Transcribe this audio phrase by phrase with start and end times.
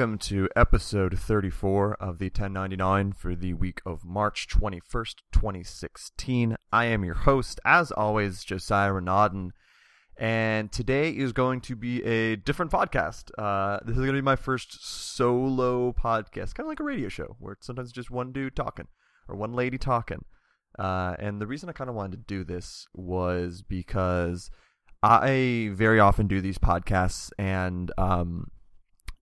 [0.00, 6.56] welcome to episode 34 of the 1099 for the week of March 21st, 2016.
[6.72, 9.50] I am your host, as always, Josiah Renaudin,
[10.16, 13.30] and today is going to be a different podcast.
[13.36, 17.10] Uh, this is going to be my first solo podcast, kind of like a radio
[17.10, 18.88] show, where it's sometimes just one dude talking
[19.28, 20.24] or one lady talking.
[20.78, 24.50] Uh, and the reason I kind of wanted to do this was because
[25.02, 28.46] I very often do these podcasts, and um,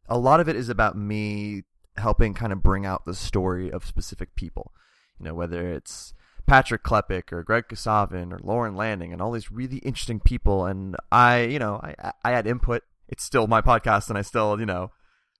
[0.09, 1.65] a lot of it is about me
[1.97, 4.73] helping kind of bring out the story of specific people.
[5.19, 6.15] You know, whether it's
[6.47, 10.65] Patrick Klepek or Greg Kasavin or Lorne Lanning and all these really interesting people.
[10.65, 12.83] And I, you know, I, I had input.
[13.09, 14.91] It's still my podcast, and I still, you know,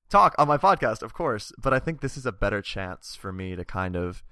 [0.09, 1.53] talk on my podcast, of course.
[1.59, 4.23] But I think this is a better chance for me to kind of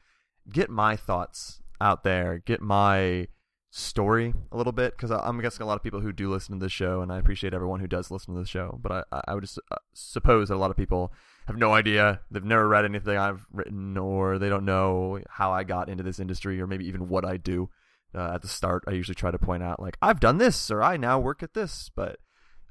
[0.51, 3.29] get my thoughts out there, get my
[3.77, 6.65] story a little bit because I'm guessing a lot of people who do listen to
[6.65, 8.79] this show, and I appreciate everyone who does listen to the show.
[8.83, 11.13] But I, I would just uh, suppose that a lot of people
[11.47, 12.21] have no idea.
[12.31, 16.19] They've never read anything I've written, or they don't know how I got into this
[16.19, 17.69] industry, or maybe even what I do.
[18.15, 20.83] Uh, at the start, I usually try to point out like I've done this, or
[20.83, 21.91] I now work at this.
[21.95, 22.19] But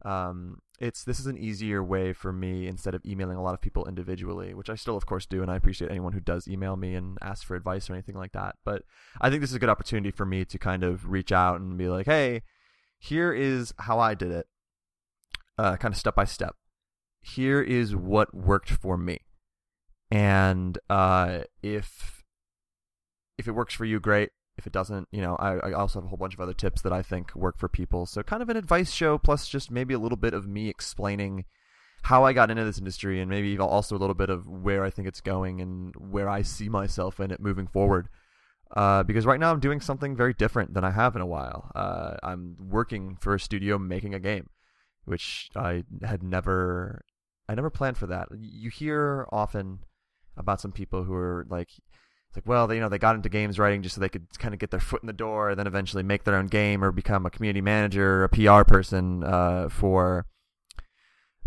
[0.03, 3.61] um, it's this is an easier way for me instead of emailing a lot of
[3.61, 6.75] people individually, which I still of course do, and I appreciate anyone who does email
[6.75, 8.55] me and ask for advice or anything like that.
[8.65, 8.83] But
[9.21, 11.77] I think this is a good opportunity for me to kind of reach out and
[11.77, 12.41] be like, hey,
[12.97, 14.47] here is how I did it,
[15.57, 16.55] uh, kind of step by step.
[17.21, 19.20] Here is what worked for me,
[20.11, 22.23] and uh, if
[23.37, 26.05] if it works for you, great if it doesn't, you know, I, I also have
[26.05, 28.05] a whole bunch of other tips that I think work for people.
[28.05, 31.45] So kind of an advice show plus just maybe a little bit of me explaining
[32.04, 34.92] how I got into this industry and maybe also a little bit of where I
[34.92, 38.08] think it's going and where I see myself in it moving forward.
[38.76, 41.71] Uh, because right now I'm doing something very different than I have in a while.
[41.76, 44.49] Uh, I'm working for a studio making a game,
[45.05, 47.04] which I had never,
[47.49, 48.27] I never planned for that.
[48.39, 49.80] You hear often
[50.38, 51.70] about some people who are like,
[52.35, 54.27] it's like, well, they, you know, they got into games writing just so they could
[54.39, 56.83] kind of get their foot in the door, and then eventually make their own game
[56.83, 60.25] or become a community manager, or a PR person uh, for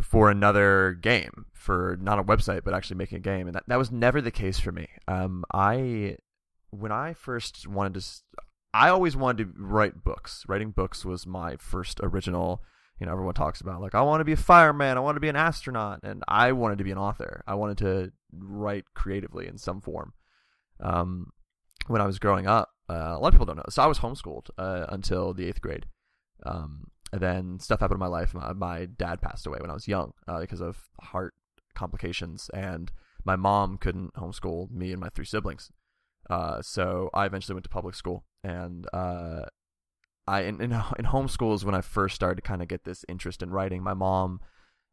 [0.01, 3.47] for another game, for not a website, but actually making a game.
[3.49, 4.89] And that, that was never the case for me.
[5.07, 6.17] Um, I
[6.71, 8.09] when I first wanted to,
[8.73, 10.45] I always wanted to write books.
[10.49, 12.63] Writing books was my first original.
[12.99, 15.21] You know, everyone talks about like I want to be a fireman, I want to
[15.21, 17.43] be an astronaut, and I wanted to be an author.
[17.47, 20.15] I wanted to write creatively in some form
[20.81, 21.33] um,
[21.87, 22.71] when I was growing up.
[22.91, 23.65] Uh, a lot of people don't know.
[23.69, 25.87] So I was homeschooled uh, until the eighth grade.
[26.47, 28.35] Um, and then stuff happened in my life.
[28.35, 31.35] My, my dad passed away when I was young uh, because of heart
[31.75, 32.91] complications, and
[33.25, 35.71] my mom couldn't homeschool me and my three siblings.
[36.29, 39.43] Uh, so I eventually went to public school, and uh,
[40.27, 43.05] I in, in in homeschool is when I first started to kind of get this
[43.09, 43.83] interest in writing.
[43.83, 44.41] My mom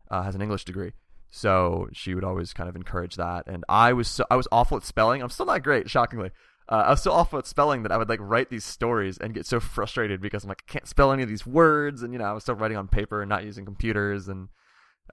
[0.10, 0.94] uh, has an English degree,
[1.36, 3.46] so she would always kind of encourage that.
[3.46, 5.22] And I was so, I was awful at spelling.
[5.22, 6.32] I'm still not great, shockingly.
[6.70, 9.34] Uh, I was so awful at spelling that I would like write these stories and
[9.34, 12.20] get so frustrated because I'm like I can't spell any of these words, and you
[12.20, 14.48] know I was still writing on paper and not using computers, and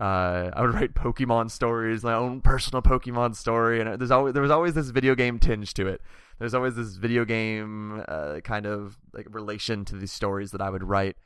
[0.01, 4.43] uh, I would write Pokemon stories, my own personal Pokemon story, and there's always there
[4.43, 6.03] was always this video game tinge to it.
[6.39, 10.71] There's always this video game uh, kind of like relation to these stories that I
[10.71, 11.17] would write,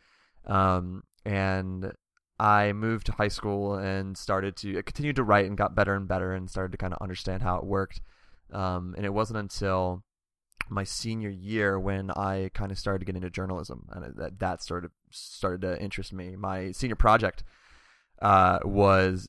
[0.46, 1.92] um, and
[2.38, 5.94] I moved to high school and started to I continued to write and got better
[5.94, 8.00] and better and started to kind of understand how it worked.
[8.52, 10.04] Um, and it wasn't until
[10.68, 14.62] my senior year when I kind of started to get into journalism and that that
[14.62, 16.36] started started to interest me.
[16.36, 17.42] My senior project
[18.20, 19.28] uh, was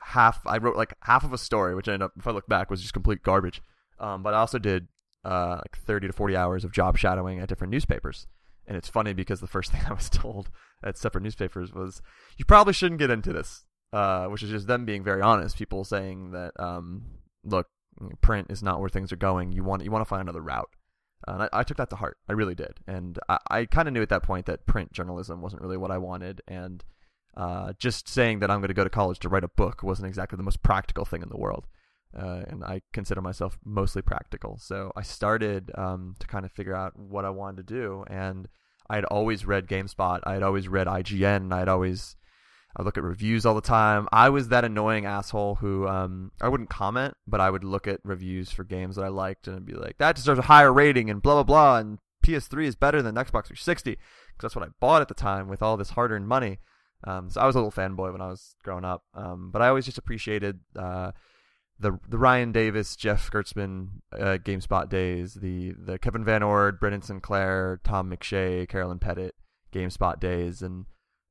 [0.00, 2.70] half I wrote like half of a story, which ended up if I look back
[2.70, 3.62] was just complete garbage.
[3.98, 4.88] Um, but I also did
[5.24, 8.26] uh, like 30 to 40 hours of job shadowing at different newspapers.
[8.66, 10.50] And it's funny because the first thing I was told
[10.84, 12.02] at separate newspapers was,
[12.36, 15.56] "You probably shouldn't get into this," uh, which is just them being very honest.
[15.56, 17.02] People saying that, um,
[17.42, 17.68] "Look,
[18.20, 19.52] print is not where things are going.
[19.52, 20.70] You want you want to find another route."
[21.26, 22.18] And I, I, took that to heart.
[22.28, 25.40] I really did, and I, I kind of knew at that point that print journalism
[25.40, 26.84] wasn't really what I wanted, and
[27.36, 30.08] uh, just saying that I'm going to go to college to write a book wasn't
[30.08, 31.66] exactly the most practical thing in the world.
[32.16, 34.56] Uh, and I consider myself mostly practical.
[34.58, 38.48] So I started um, to kind of figure out what I wanted to do, and
[38.88, 40.20] I had always read GameSpot.
[40.24, 41.52] I had always read IGN.
[41.52, 42.16] I had always
[42.76, 44.08] I look at reviews all the time.
[44.12, 48.00] I was that annoying asshole who um, I wouldn't comment, but I would look at
[48.02, 51.08] reviews for games that I liked and I'd be like, that deserves a higher rating
[51.08, 51.78] and blah blah blah.
[51.78, 54.00] And PS3 is better than Xbox 360 because
[54.40, 56.58] that's what I bought at the time with all this hard-earned money.
[57.06, 59.68] Um, so I was a little fanboy when I was growing up, um, but I
[59.68, 60.60] always just appreciated.
[60.74, 61.12] Uh,
[61.78, 67.02] the the Ryan Davis, Jeff Gerstmann uh, GameSpot days, the the Kevin Van Ord, Brendan
[67.02, 69.30] Sinclair, Tom McShea, Carolyn Petit
[69.72, 70.86] GameSpot days, and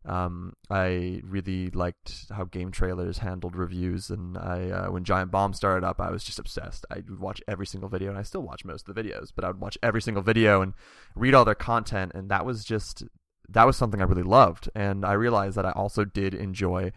[0.06, 5.54] Um, I really liked how game trailers handled reviews, and I uh, when Giant Bomb
[5.54, 6.86] started up, I was just obsessed.
[6.92, 9.46] I would watch every single video, and I still watch most of the videos, but
[9.46, 10.74] I would watch every single video and
[11.16, 13.04] read all their content, and that was just
[13.48, 16.92] that was something I really loved, and I realized that I also did enjoy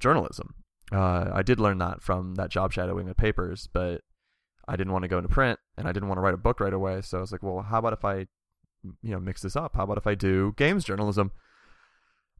[0.00, 0.54] journalism.
[0.92, 4.02] Uh, I did learn that from that job shadowing at Papers, but
[4.68, 6.60] I didn't want to go into print, and I didn't want to write a book
[6.60, 7.02] right away.
[7.02, 8.26] So I was like, well, how about if I,
[9.02, 9.76] you know, mix this up?
[9.76, 11.32] How about if I do games journalism?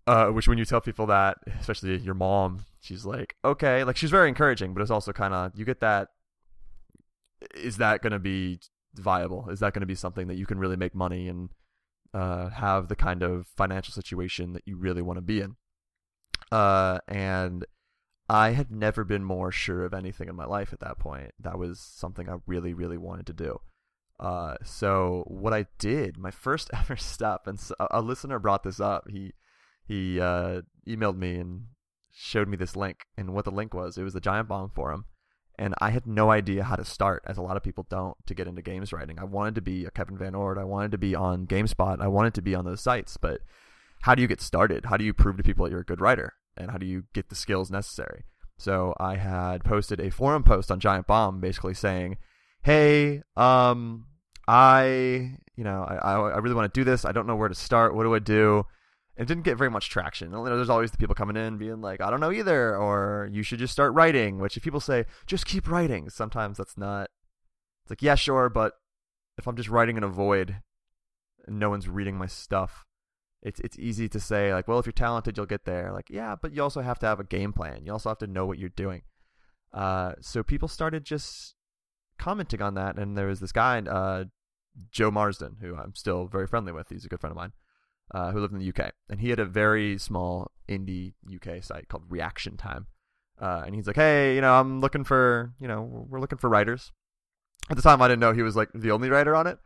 [0.07, 4.11] Uh, which when you tell people that, especially your mom, she's like, okay, like she's
[4.11, 6.09] very encouraging, but it's also kind of you get that.
[7.55, 8.61] Is that going to be
[8.95, 9.49] viable?
[9.51, 11.51] Is that going to be something that you can really make money and
[12.15, 15.57] uh, have the kind of financial situation that you really want to be in?
[16.53, 17.67] Uh, and
[18.29, 21.33] I had never been more sure of anything in my life at that point.
[21.39, 23.61] That was something I really, really wanted to do.
[24.19, 29.09] Uh, so what I did, my first ever step, and a listener brought this up.
[29.09, 29.33] He
[29.87, 31.67] he uh, emailed me and
[32.13, 33.05] showed me this link.
[33.17, 35.05] And what the link was, it was the Giant Bomb forum.
[35.59, 38.35] And I had no idea how to start, as a lot of people don't, to
[38.35, 39.19] get into games writing.
[39.19, 40.59] I wanted to be a Kevin Van Ord.
[40.59, 42.01] I wanted to be on GameSpot.
[42.01, 43.17] I wanted to be on those sites.
[43.17, 43.41] But
[44.03, 44.87] how do you get started?
[44.87, 46.35] How do you prove to people that you're a good writer?
[46.57, 48.25] And how do you get the skills necessary?
[48.59, 52.17] So I had posted a forum post on Giant Bomb basically saying,
[52.63, 54.07] hey, um,
[54.49, 57.05] I, you know, I, I really want to do this.
[57.05, 57.95] I don't know where to start.
[57.95, 58.65] What do I do?
[59.17, 60.31] it didn't get very much traction.
[60.31, 63.29] You know, there's always the people coming in being like, I don't know either, or
[63.33, 64.39] you should just start writing.
[64.39, 67.09] Which if people say, just keep writing, sometimes that's not.
[67.85, 68.75] It's like, yeah, sure, but
[69.39, 70.57] if I'm just writing in a void,
[71.47, 72.85] and no one's reading my stuff,
[73.43, 75.93] it's it's easy to say like, well, if you're talented, you'll get there.
[75.93, 77.85] Like, yeah, but you also have to have a game plan.
[77.85, 79.03] You also have to know what you're doing.
[79.73, 81.55] Uh, so people started just
[82.19, 84.25] commenting on that, and there was this guy, uh,
[84.91, 86.89] Joe Marsden, who I'm still very friendly with.
[86.89, 87.53] He's a good friend of mine
[88.13, 91.89] uh, who lived in the UK, and he had a very small indie UK site
[91.89, 92.87] called Reaction Time.
[93.41, 96.49] Uh, and he's like, "Hey, you know, I'm looking for, you know, we're looking for
[96.49, 96.93] writers."
[97.69, 99.59] At the time, I didn't know he was like the only writer on it.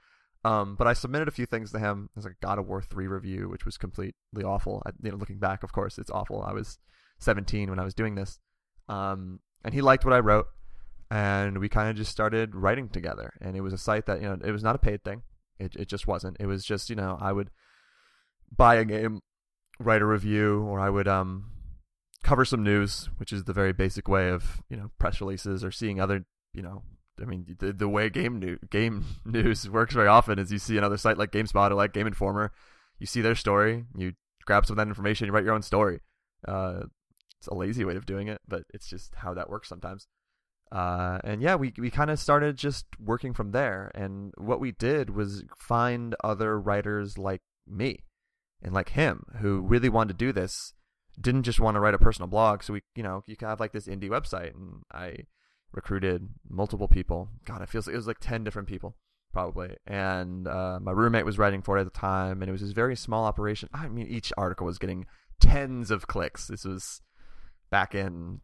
[0.44, 2.08] Um, but I submitted a few things to him.
[2.14, 4.14] There's a God of War three review, which was completely
[4.44, 4.82] awful.
[4.86, 6.42] I, you know, looking back, of course, it's awful.
[6.42, 6.78] I was
[7.18, 8.38] 17 when I was doing this,
[8.88, 10.46] um, and he liked what I wrote,
[11.10, 13.34] and we kind of just started writing together.
[13.40, 15.22] And it was a site that you know, it was not a paid thing.
[15.58, 16.38] It it just wasn't.
[16.40, 17.50] It was just you know, I would
[18.54, 19.20] buy a game,
[19.78, 21.50] write a review, or I would um
[22.24, 25.70] cover some news, which is the very basic way of you know press releases or
[25.70, 26.82] seeing other you know.
[27.20, 30.78] I mean, the, the way game new, game news works very often is you see
[30.78, 32.52] another site like GameSpot or like Game Informer,
[32.98, 34.12] you see their story, you
[34.44, 36.00] grab some of that information, you write your own story.
[36.46, 36.80] Uh,
[37.38, 40.06] it's a lazy way of doing it, but it's just how that works sometimes.
[40.70, 43.90] Uh, and yeah, we we kind of started just working from there.
[43.94, 48.04] And what we did was find other writers like me
[48.62, 50.74] and like him who really wanted to do this
[51.20, 53.60] didn't just want to write a personal blog so we you know you can have
[53.60, 55.16] like this indie website and i
[55.72, 58.96] recruited multiple people god it feels like it was like 10 different people
[59.32, 62.62] probably and uh, my roommate was writing for it at the time and it was
[62.62, 65.06] this very small operation i mean each article was getting
[65.40, 67.00] tens of clicks this was
[67.70, 68.40] back in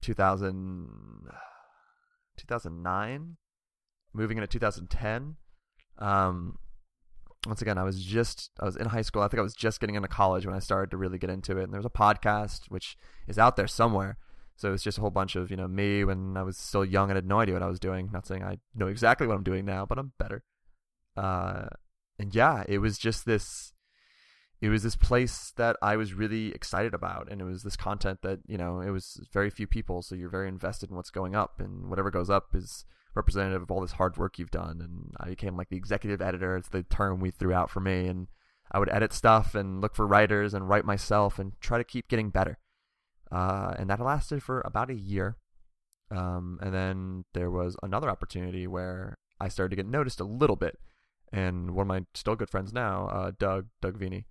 [0.00, 0.88] 2000
[2.36, 3.36] 2009
[4.14, 5.36] moving into 2010
[5.98, 6.56] um
[7.46, 9.22] once again, I was just I was in high school.
[9.22, 11.58] I think I was just getting into college when I started to really get into
[11.58, 11.64] it.
[11.64, 14.18] And there was a podcast which is out there somewhere.
[14.58, 17.10] So it's just a whole bunch of you know me when I was still young
[17.10, 18.10] and had no idea what I was doing.
[18.12, 20.44] Not saying I know exactly what I'm doing now, but I'm better.
[21.16, 21.68] Uh,
[22.18, 23.72] and yeah, it was just this.
[24.60, 28.22] It was this place that I was really excited about, and it was this content
[28.22, 31.34] that you know it was very few people, so you're very invested in what's going
[31.34, 32.84] up, and whatever goes up is
[33.14, 34.80] representative of all this hard work you've done.
[34.80, 36.56] And I became like the executive editor.
[36.56, 38.06] It's the term we threw out for me.
[38.06, 38.28] And
[38.70, 42.08] I would edit stuff and look for writers and write myself and try to keep
[42.08, 42.58] getting better.
[43.30, 45.36] Uh, and that lasted for about a year.
[46.10, 50.56] Um, and then there was another opportunity where I started to get noticed a little
[50.56, 50.78] bit.
[51.32, 54.24] And one of my still good friends now, uh, Doug, Doug Vini,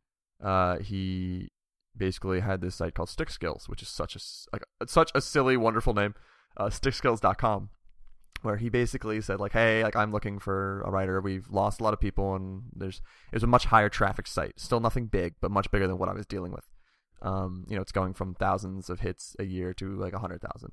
[0.44, 1.50] uh, he
[1.96, 4.20] basically had this site called Stick Skills, which is such a
[4.52, 6.16] like such a silly, wonderful name,
[6.58, 7.70] uh, stickskills.com
[8.42, 11.22] where he basically said like, "Hey, like I'm looking for a writer.
[11.22, 13.02] We've lost a lot of people, and there's
[13.32, 14.60] it was a much higher traffic site.
[14.60, 16.66] Still nothing big, but much bigger than what I was dealing with.
[17.22, 20.42] Um, you know, it's going from thousands of hits a year to like a hundred
[20.42, 20.72] thousand.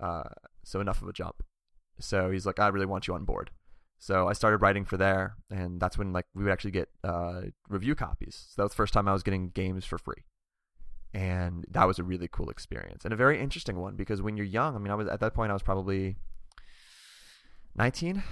[0.00, 0.28] Uh,
[0.64, 1.42] so enough of a jump.
[1.98, 3.50] So he's like, I really want you on board.
[3.98, 7.42] So I started writing for there, and that's when like we would actually get uh,
[7.68, 8.46] review copies.
[8.50, 10.22] So that was the first time I was getting games for free,
[11.12, 14.46] and that was a really cool experience and a very interesting one because when you're
[14.46, 16.16] young, I mean, I was at that point I was probably
[17.76, 18.22] 19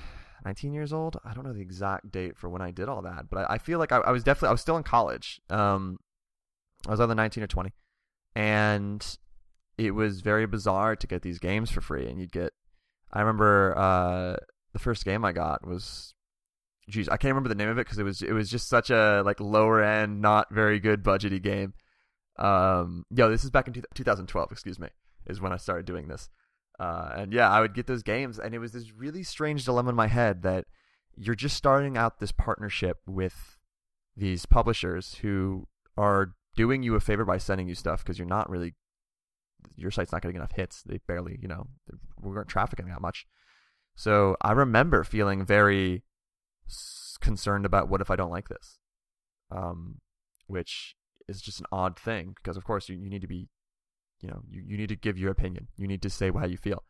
[0.45, 3.31] 19 years old i don't know the exact date for when i did all that
[3.31, 5.99] but i, I feel like I, I, was definitely i was still in college um,
[6.87, 7.73] I was either 19 or 20,
[8.35, 9.19] and
[9.79, 12.09] it was very bizarre to get these games for free.
[12.09, 12.53] And you'd get,
[13.13, 14.37] I remember uh,
[14.73, 16.15] the first game I got was,
[16.89, 18.91] geez, I can't remember the name of it because it was it was just such
[18.91, 21.75] a like lower end, not very good budgety game.
[22.39, 24.53] Um, yo, this is back in 2012.
[24.53, 24.89] Excuse me,
[25.27, 26.29] is when I started doing this.
[26.79, 29.91] Uh, and yeah, I would get those games, and it was this really strange dilemma
[29.91, 30.67] in my head that
[31.17, 33.61] you're just starting out this partnership with
[34.15, 35.67] these publishers who
[35.97, 38.75] are doing you a favor by sending you stuff because you're not really
[39.77, 40.83] your site's not getting enough hits.
[40.83, 41.67] They barely, you know,
[42.21, 43.27] we weren't trafficking that much.
[43.95, 46.03] So I remember feeling very
[47.21, 48.79] concerned about what if I don't like this,
[49.51, 50.01] um,
[50.47, 50.97] which
[51.29, 53.49] is just an odd thing because of course you, you need to be,
[54.21, 55.69] you know, you, you need to give your opinion.
[55.77, 56.85] You need to say how you feel,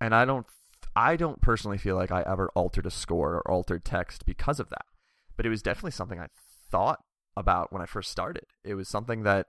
[0.00, 0.46] and I don't
[0.94, 4.70] I don't personally feel like I ever altered a score or altered text because of
[4.70, 4.86] that,
[5.36, 6.28] but it was definitely something I
[6.70, 7.00] thought
[7.36, 8.44] about when I first started.
[8.64, 9.46] It was something that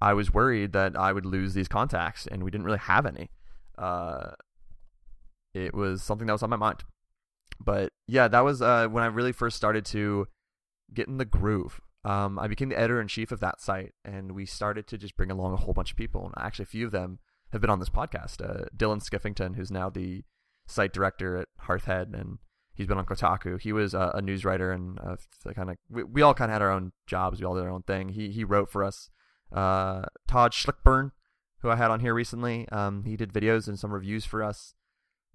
[0.00, 3.30] I was worried that I would lose these contacts, and we didn't really have any.
[3.76, 4.32] Uh,
[5.54, 6.84] it was something that was on my mind.
[7.60, 10.26] But yeah, that was uh, when I really first started to
[10.92, 11.80] get in the groove.
[12.04, 15.16] Um, I became the editor in chief of that site, and we started to just
[15.16, 16.26] bring along a whole bunch of people.
[16.26, 17.18] And actually, a few of them
[17.52, 18.44] have been on this podcast.
[18.44, 20.24] Uh, Dylan Skiffington, who's now the
[20.66, 22.38] site director at Hearthhead, and
[22.74, 23.60] he's been on Kotaku.
[23.60, 25.16] He was a news writer, and uh,
[25.54, 27.40] kind of we, we all kind of had our own jobs.
[27.40, 28.10] We all did our own thing.
[28.10, 29.10] He he wrote for us.
[29.52, 31.12] Uh, Todd Schlickburn,
[31.60, 34.74] who I had on here recently, um, he did videos and some reviews for us.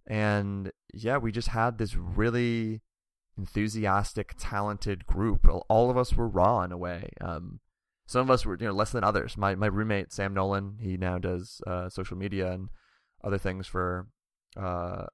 [0.06, 2.82] And yeah, we just had this really
[3.38, 5.48] enthusiastic, talented group.
[5.70, 7.10] All of us were raw in a way.
[7.22, 7.62] Um,
[8.06, 9.38] some of us were you know less than others.
[9.38, 12.70] My my roommate Sam Nolan, he now does uh, social media and
[13.24, 14.08] other things for
[14.58, 15.06] uh,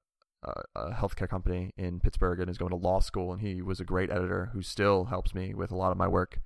[0.42, 3.32] a healthcare company in Pittsburgh and is going to law school.
[3.32, 6.06] And he was a great editor who still helps me with a lot of my
[6.06, 6.40] work.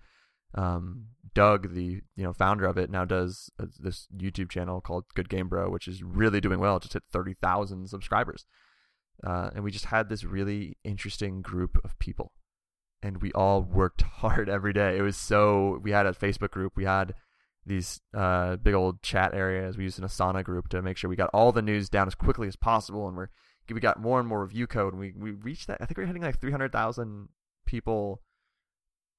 [0.55, 5.05] Um, Doug, the you know founder of it, now does uh, this YouTube channel called
[5.15, 6.81] Good Game Bro, which is really doing well.
[6.81, 8.47] Just hit thirty thousand subscribers,
[9.25, 12.33] uh, and we just had this really interesting group of people,
[13.01, 14.99] and we all worked hard every day.
[14.99, 17.15] It was so we had a Facebook group, we had
[17.65, 19.77] these uh, big old chat areas.
[19.77, 22.17] We used an Asana group to make sure we got all the news down as
[22.17, 23.29] quickly as possible, and we're
[23.75, 25.79] we got more and more review code, and we we reached that.
[25.81, 27.29] I think we are hitting like three hundred thousand
[27.67, 28.23] people.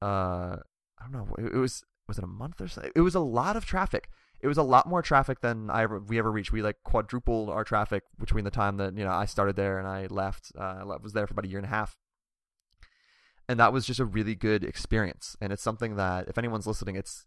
[0.02, 0.58] Uh,
[1.00, 1.36] I don't know.
[1.38, 2.90] It, it was was it a month or so?
[2.96, 4.10] It was a lot of traffic.
[4.42, 6.52] It was a lot more traffic than I ever, we ever reached.
[6.52, 9.88] We like quadrupled our traffic between the time that you know I started there and
[9.88, 10.52] I left.
[10.58, 11.98] Uh, I was there for about a year and a half,
[13.48, 15.36] and that was just a really good experience.
[15.40, 17.26] And it's something that if anyone's listening, it's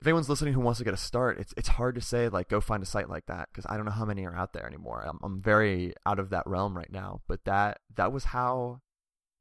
[0.00, 2.48] if anyone's listening who wants to get a start, it's it's hard to say like
[2.48, 4.66] go find a site like that because I don't know how many are out there
[4.66, 5.04] anymore.
[5.06, 7.20] I'm I'm very out of that realm right now.
[7.28, 8.80] But that that was how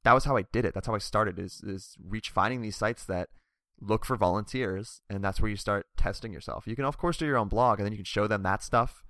[0.03, 0.73] that was how I did it.
[0.73, 3.29] That's how I started is is reach finding these sites that
[3.79, 6.67] look for volunteers, and that's where you start testing yourself.
[6.67, 8.61] You can of course do your own blog, and then you can show them that
[8.61, 9.03] stuff,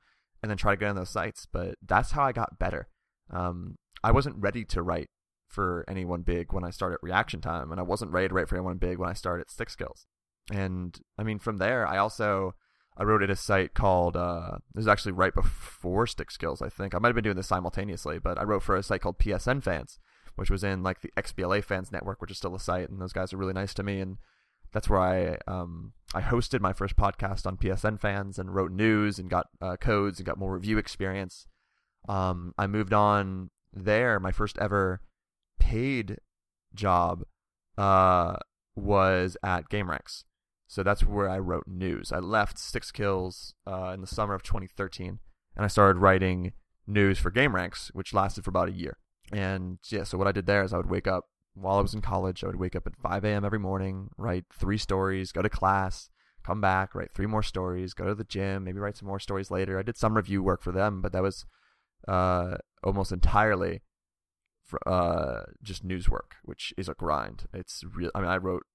[0.43, 1.47] and then try to get on those sites.
[1.51, 2.89] But that's how I got better.
[3.31, 5.09] Um, I wasn't ready to write
[5.47, 8.55] for anyone big when I started Reaction Time, and I wasn't ready to write for
[8.55, 10.05] anyone big when I started Stick Skills.
[10.51, 12.55] And I mean, from there, I also
[12.97, 16.61] I wrote at a site called uh, this is actually right before Stick Skills.
[16.61, 19.01] I think I might have been doing this simultaneously, but I wrote for a site
[19.01, 19.99] called PSN Fans,
[20.35, 23.13] which was in like the XBLA Fans Network, which is still a site, and those
[23.13, 24.17] guys are really nice to me and
[24.71, 29.19] that's where I um, I hosted my first podcast on PSN fans and wrote news
[29.19, 31.47] and got uh, codes and got more review experience.
[32.07, 34.19] Um, I moved on there.
[34.19, 35.01] My first ever
[35.59, 36.17] paid
[36.73, 37.23] job
[37.77, 38.37] uh,
[38.75, 40.23] was at GameRanx.
[40.69, 42.11] So that's where I wrote news.
[42.11, 45.17] I left Stick Skills uh, in the summer of 2013,
[45.55, 46.53] and I started writing
[46.85, 48.99] news for GameRanx, which lasted for about a year.
[49.31, 51.95] And yeah, so what I did there is I would wake up while I was
[51.95, 53.43] in college, I would wake up at 5 a.m.
[53.43, 56.11] every morning, write three stories, go to class,
[56.43, 59.49] come back, write three more stories, go to the gym, maybe write some more stories
[59.49, 59.79] later.
[59.79, 61.45] I did some review work for them, but that was
[62.07, 63.81] uh, almost entirely
[64.63, 67.47] for, uh, just news work, which is a grind.
[67.55, 68.11] It's real.
[68.13, 68.67] I mean, I wrote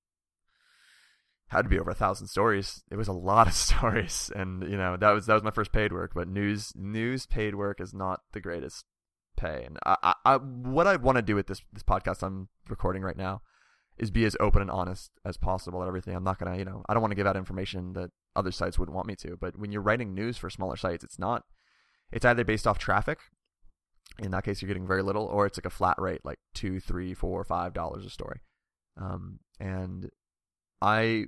[1.57, 2.83] had to be over a thousand stories.
[2.91, 5.73] It was a lot of stories, and you know that was that was my first
[5.73, 6.13] paid work.
[6.15, 8.85] But news news paid work is not the greatest
[9.37, 9.65] pay.
[9.67, 13.03] And I, I, I what I want to do with this this podcast I'm recording
[13.03, 13.43] right now
[13.97, 16.15] is be as open and honest as possible at everything.
[16.15, 18.79] I'm not gonna, you know, I don't want to give out information that other sites
[18.79, 19.37] wouldn't want me to.
[19.41, 21.45] But when you're writing news for smaller sites, it's not.
[22.11, 23.19] It's either based off traffic.
[24.19, 26.79] In that case, you're getting very little, or it's like a flat rate, like two,
[26.79, 28.41] three, four, five dollars a story.
[29.01, 30.11] Um, and
[30.81, 31.27] I,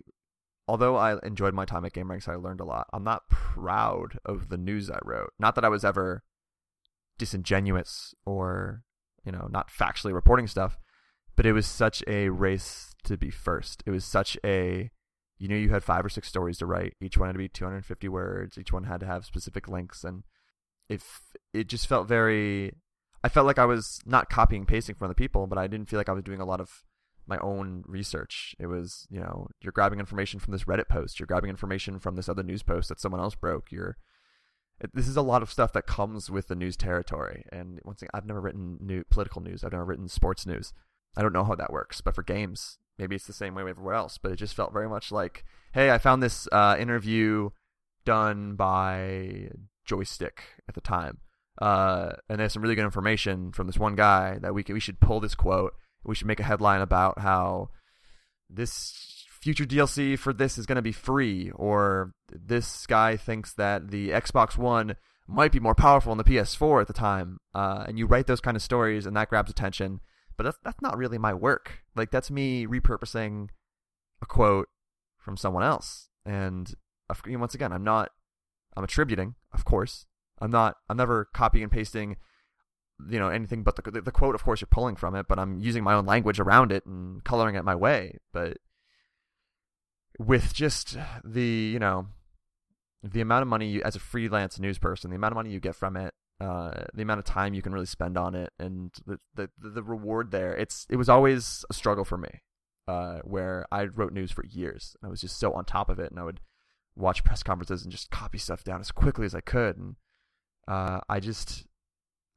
[0.69, 2.89] although I enjoyed my time at GameRanx, I learned a lot.
[2.93, 5.33] I'm not proud of the news I wrote.
[5.39, 6.23] Not that I was ever
[7.19, 8.83] disingenuous or
[9.25, 10.77] you know not factually reporting stuff
[11.35, 14.91] but it was such a race to be first it was such a
[15.39, 16.95] you knew you had five or six stories to write.
[17.01, 18.57] Each one had to be 250 words.
[18.57, 20.23] Each one had to have specific links, and
[20.89, 21.21] if
[21.53, 22.73] it just felt very,
[23.23, 25.99] I felt like I was not copying pasting from other people, but I didn't feel
[25.99, 26.85] like I was doing a lot of
[27.27, 28.55] my own research.
[28.59, 32.17] It was, you know, you're grabbing information from this Reddit post, you're grabbing information from
[32.17, 33.73] this other news post that someone else broke.
[33.73, 33.97] You're
[34.81, 37.45] it, this is a lot of stuff that comes with the news territory.
[37.51, 39.65] And once again, I've never written new political news.
[39.65, 40.73] I've never written sports news.
[41.17, 43.95] I don't know how that works, but for games, maybe it's the same way everywhere
[43.95, 44.19] else.
[44.19, 47.51] But it just felt very much like, hey, I found this uh, interview
[48.05, 49.49] done by
[49.89, 51.19] Joystiq at the time,
[51.61, 54.81] uh, and there's some really good information from this one guy that we can, we
[54.81, 55.73] should pull this quote.
[56.07, 57.71] We should make a headline about how
[58.49, 63.91] this future DLC for this is going to be free, or this guy thinks that
[63.91, 64.97] the Xbox One
[65.29, 68.41] might be more powerful than the PS4 at the time, uh, and you write those
[68.41, 70.01] kind of stories, and that grabs attention.
[70.37, 71.85] But that's that's not really my work.
[71.95, 73.49] Like that's me repurposing
[74.23, 74.69] a quote
[75.19, 76.73] from someone else, and
[77.27, 78.11] once again, I'm not.
[78.77, 80.07] I'm attributing, of course.
[80.39, 80.77] I'm not.
[80.89, 82.17] I'm never copying and pasting
[83.11, 85.59] you know anything but the, the quote of course you're pulling from it but i'm
[85.61, 88.19] using my own language around it and coloring it my way.
[88.33, 88.59] But
[90.19, 92.07] with just the you know
[93.03, 95.61] the amount of money you as a freelance news person the amount of money you
[95.61, 98.93] get from it uh, the amount of time you can really spend on it and
[99.07, 102.41] the, the the reward there it's it was always a struggle for me
[102.89, 106.11] uh, where I wrote news for years I was just so on top of it
[106.11, 106.41] and I would
[106.97, 109.77] watch press conferences and just copy stuff down as quickly as I could.
[109.77, 109.97] And
[110.67, 111.67] uh, I just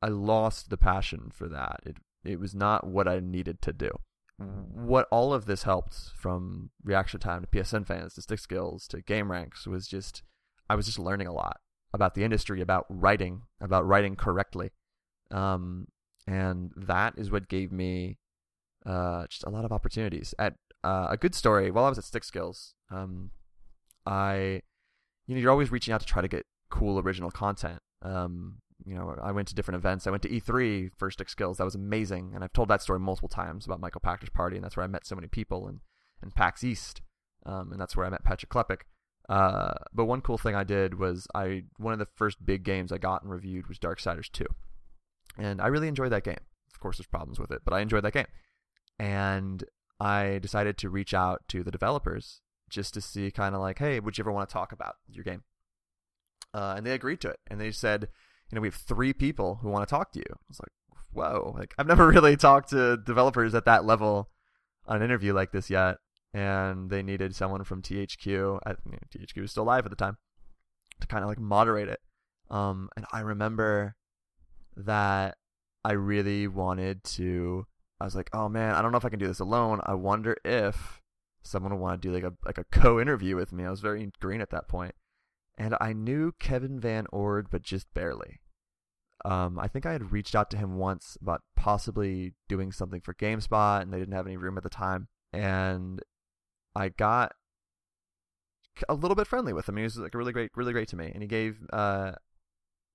[0.01, 3.91] I lost the passion for that it it was not what I needed to do
[4.39, 9.01] what all of this helped from reaction time to PSN fans to stick skills to
[9.01, 10.23] GameRanx was just
[10.69, 11.59] I was just learning a lot
[11.93, 14.71] about the industry, about writing, about writing correctly,
[15.31, 15.87] um,
[16.27, 18.17] and that is what gave me
[18.85, 20.33] uh, just a lot of opportunities.
[20.37, 23.31] At uh, a good story, while I was at Stick Skills, um,
[24.05, 24.61] I,
[25.25, 27.79] you know, you're always reaching out to try to get cool original content.
[28.03, 30.07] Um, you know, I went to different events.
[30.07, 31.57] I went to E3 for Stick Skills.
[31.57, 34.63] That was amazing, and I've told that story multiple times about Michael Pachter's party, and
[34.63, 35.79] that's where I met so many people, and
[36.21, 37.01] and PAX East,
[37.45, 38.81] um, and that's where I met Patrick Klepek.
[39.27, 42.91] Uh, but one cool thing I did was I one of the first big games
[42.91, 44.45] I got and reviewed was Darksiders 2,
[45.37, 46.39] and I really enjoyed that game.
[46.73, 48.27] Of course, there's problems with it, but I enjoyed that game,
[48.97, 49.63] and
[49.99, 53.99] I decided to reach out to the developers just to see kind of like, hey,
[53.99, 55.43] would you ever want to talk about your game?
[56.53, 58.07] Uh, and they agreed to it, and they said
[58.49, 60.25] you know, we have three people who want to talk to you.
[60.29, 60.71] I was like,
[61.11, 64.29] whoa, like I've never really talked to developers at that level
[64.87, 65.97] on an interview like this yet.
[66.33, 68.59] And they needed someone from THQ.
[68.65, 70.17] At, you know, THQ was still live at the time
[71.01, 71.99] to kind of like moderate it.
[72.49, 73.95] Um, and I remember
[74.75, 75.37] that
[75.83, 77.65] I really wanted to.
[77.99, 79.81] I was like, oh man, I don't know if I can do this alone.
[79.85, 81.01] I wonder if
[81.41, 83.65] someone would want to do like a like a co-interview with me.
[83.65, 84.93] I was very green at that point
[85.59, 88.39] and I knew Kevin Van Ord, but just barely.
[89.25, 93.13] Um, I think I had reached out to him once about possibly doing something for
[93.13, 95.09] GameSpot, and they didn't have any room at the time.
[95.33, 96.01] And
[96.75, 97.33] I got
[98.87, 99.75] a little bit friendly with him.
[99.75, 101.11] He was like really great, really great to me.
[101.13, 102.13] And he gave uh,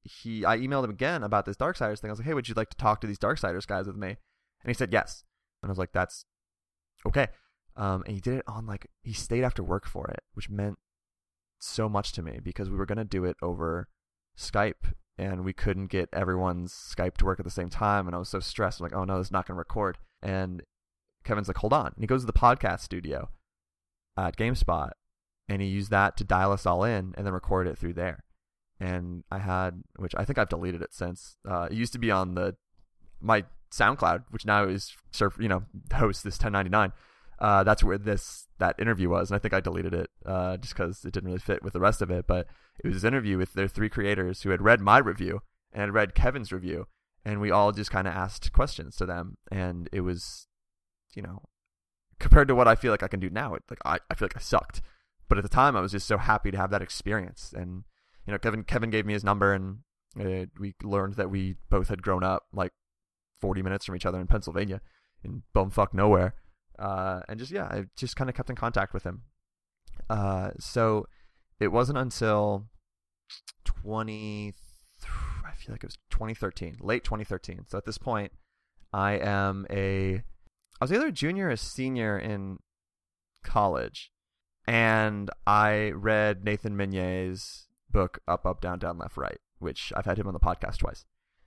[0.02, 2.08] he I emailed him again about this Darksiders thing.
[2.08, 4.08] I was like, hey, would you like to talk to these Darksiders guys with me?
[4.08, 5.24] And he said yes.
[5.62, 6.24] And I was like, that's
[7.06, 7.28] okay.
[7.76, 10.78] Um, and he did it on like he stayed after work for it, which meant
[11.64, 13.88] so much to me because we were going to do it over
[14.38, 18.06] Skype and we couldn't get everyone's Skype to work at the same time.
[18.06, 18.80] And I was so stressed.
[18.80, 19.98] I'm like, oh no, this is not going to record.
[20.22, 20.62] And
[21.24, 21.86] Kevin's like, hold on.
[21.86, 23.30] And he goes to the podcast studio
[24.16, 24.90] at GameSpot
[25.48, 28.24] and he used that to dial us all in and then record it through there.
[28.80, 31.36] And I had, which I think I've deleted it since.
[31.48, 32.56] Uh, it used to be on the
[33.20, 36.92] my SoundCloud, which now is surf you know hosts this 1099
[37.44, 40.74] uh, that's where this that interview was, and I think I deleted it uh, just
[40.74, 42.26] because it didn't really fit with the rest of it.
[42.26, 42.46] But
[42.82, 45.92] it was this interview with their three creators who had read my review and had
[45.92, 46.86] read Kevin's review,
[47.22, 50.46] and we all just kind of asked questions to them, and it was,
[51.14, 51.42] you know,
[52.18, 54.24] compared to what I feel like I can do now, it, like I, I feel
[54.24, 54.80] like I sucked.
[55.28, 57.84] But at the time, I was just so happy to have that experience, and
[58.26, 59.80] you know, Kevin Kevin gave me his number, and
[60.18, 62.72] uh, we learned that we both had grown up like
[63.42, 64.80] 40 minutes from each other in Pennsylvania,
[65.22, 66.36] in bumfuck nowhere
[66.78, 69.22] uh, and just yeah, I just kind of kept in contact with him.
[70.10, 71.06] Uh, so
[71.60, 72.66] it wasn't until
[73.64, 74.54] 20,
[75.44, 77.64] I feel like it was 2013, late 2013.
[77.68, 78.32] So at this point,
[78.92, 82.58] I am a, I was either a junior or a senior in
[83.42, 84.10] college,
[84.66, 90.18] and I read Nathan Meunier's book Up, Up, Down, Down, Left, Right, which I've had
[90.18, 91.04] him on the podcast twice.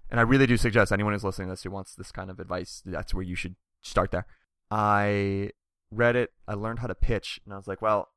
[0.09, 2.39] And I really do suggest anyone who's listening to this who wants this kind of
[2.39, 4.25] advice, that's where you should start there.
[4.69, 5.51] I
[5.91, 8.09] read it, I learned how to pitch, and I was like, well,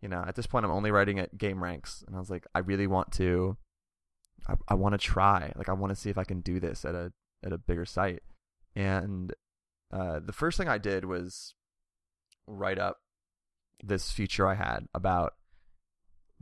[0.00, 2.60] you know, at this point, I'm only writing at GameRanx, and I was like, I
[2.60, 3.56] really want to,
[4.48, 5.52] I, I want to try.
[5.56, 7.12] Like, I want to see if I can do this at a
[7.44, 8.22] at a bigger site.
[8.74, 9.32] And
[9.92, 11.54] uh, the first thing I did was
[12.46, 12.98] write up
[13.82, 15.34] this feature I had about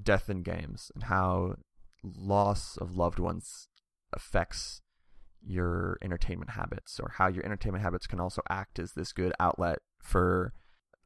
[0.03, 1.57] death in games and how
[2.03, 3.69] loss of loved ones
[4.13, 4.83] affects
[5.47, 9.79] your entertainment habits or how your entertainment habits can also act as this good outlet
[10.03, 10.53] for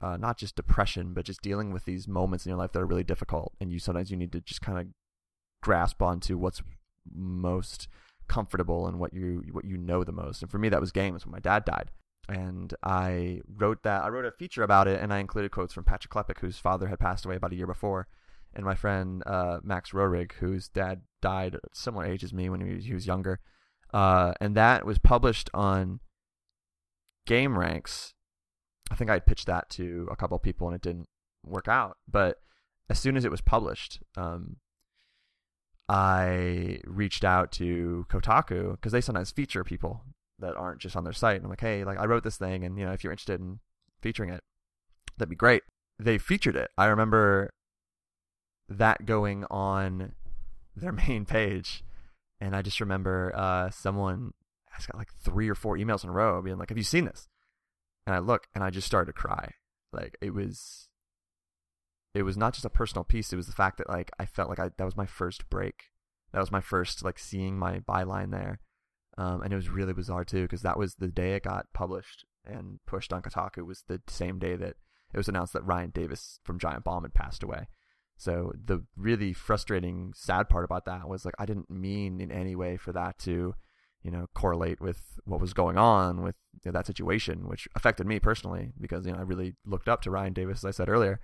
[0.01, 2.87] uh, not just depression but just dealing with these moments in your life that are
[2.87, 3.53] really difficult.
[3.61, 4.87] And you sometimes you need to just kind of
[5.61, 6.63] grasp onto what's
[7.13, 7.89] most
[8.29, 10.43] comfortable and what you what you know the most.
[10.43, 11.25] And for me that was games.
[11.27, 11.91] When my dad died
[12.29, 15.85] and I wrote that I wrote a feature about it and I included quotes from
[15.85, 18.07] Patrick Klepek whose father had passed away about a year before
[18.55, 22.49] and my friend uh, Max Rohrig whose dad died at a similar age as me
[22.49, 23.41] when he was, he was younger
[23.93, 26.01] uh, and that was published on
[27.29, 28.13] GameRanx.
[28.91, 31.09] I think I pitched that to a couple people and it didn't
[31.45, 31.97] work out.
[32.11, 32.39] But
[32.89, 34.57] as soon as it was published, um,
[35.89, 40.03] I reached out to Kotaku because they sometimes feature people
[40.39, 41.37] that aren't just on their site.
[41.37, 43.41] And I'm like, hey, like I wrote this thing, and you know, if you're interested
[43.41, 43.61] in
[44.01, 44.43] featuring it,
[45.17, 45.63] that'd be great.
[45.99, 46.71] They featured it.
[46.77, 47.51] I remember
[48.69, 50.13] that going on
[50.77, 51.83] their main page
[52.41, 54.33] and I just remember uh, someone
[54.71, 57.05] has got like three or four emails in a row being like, "Have you seen
[57.05, 57.29] this?"
[58.07, 59.53] And I look, and I just started to cry.
[59.93, 60.89] Like it was,
[62.15, 63.33] it was not just a personal piece.
[63.33, 65.85] It was the fact that like I felt like I that was my first break.
[66.33, 68.61] That was my first like seeing my byline there,
[69.17, 72.25] um, and it was really bizarre too because that was the day it got published
[72.45, 73.67] and pushed on Kotaku.
[73.67, 74.77] Was the same day that
[75.13, 77.69] it was announced that Ryan Davis from Giant Bomb had passed away.
[78.19, 82.57] So the really frustrating, sad part about that was like I didn't mean in any
[82.57, 83.55] way for that to,
[84.03, 88.07] you know, correlate with what was going on with you know, that situation, which affected
[88.07, 90.89] me personally because you know I really looked up to Ryan Davis, as I said
[90.89, 91.21] earlier.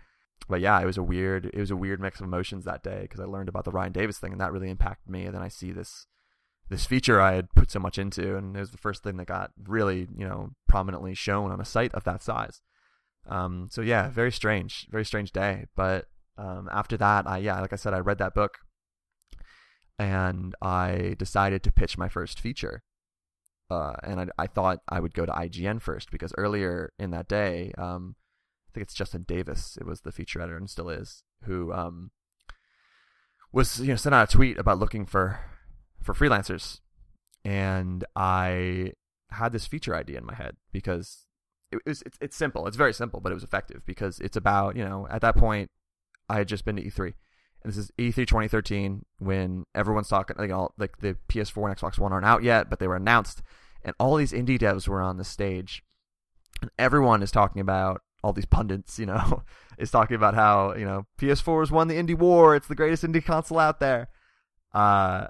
[0.49, 3.03] But yeah, it was a weird, it was a weird mix of emotions that day
[3.03, 5.25] because I learned about the Ryan Davis thing and that really impacted me.
[5.25, 6.07] And then I see this
[6.71, 9.27] this feature I had put so much into, and it was the first thing that
[9.27, 12.63] got really, you know, prominently shown on a site of that size.
[13.27, 15.67] Um, so yeah, very strange, very strange day.
[15.77, 18.59] But um, after that, I yeah, like I said, I read that book,
[19.99, 22.83] and I decided to pitch my first feature.
[23.71, 27.29] Uh, and I, I, thought I would go to IGN first because earlier in that
[27.29, 28.15] day, um,
[28.69, 29.79] I think it's Justin Davis.
[29.81, 32.11] It was the feature editor and still is who um,
[33.53, 35.41] was you know sent out a tweet about looking for
[36.03, 36.81] for freelancers,
[37.45, 38.93] and I
[39.31, 41.25] had this feature idea in my head because
[41.73, 42.67] it was it's, it's simple.
[42.67, 45.71] It's very simple, but it was effective because it's about you know at that point
[46.29, 47.15] I had just been to E3.
[47.63, 51.99] And this is E3 2013 when everyone's talking, like, all, like the PS4 and Xbox
[51.99, 53.43] One aren't out yet, but they were announced.
[53.83, 55.83] And all these indie devs were on the stage.
[56.61, 59.43] And everyone is talking about, all these pundits, you know,
[59.79, 62.57] is talking about how, you know, PS4 has won the indie war.
[62.57, 64.09] It's the greatest indie console out there.
[64.73, 65.27] Uh,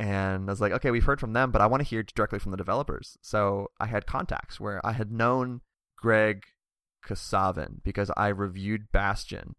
[0.00, 2.40] and I was like, okay, we've heard from them, but I want to hear directly
[2.40, 3.16] from the developers.
[3.22, 5.60] So I had contacts where I had known
[5.96, 6.42] Greg
[7.06, 9.54] Kasavin because I reviewed Bastion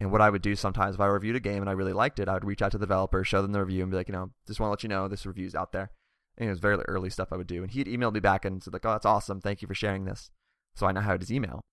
[0.00, 2.20] and what I would do sometimes if I reviewed a game and I really liked
[2.20, 4.08] it, I would reach out to the developer, show them the review, and be like,
[4.08, 5.90] you know, just want to let you know this review's out there.
[6.36, 7.62] And it was very early stuff I would do.
[7.62, 9.40] And he'd emailed me back and said, like, oh, that's awesome.
[9.40, 10.30] Thank you for sharing this.
[10.76, 11.64] So I now had his email.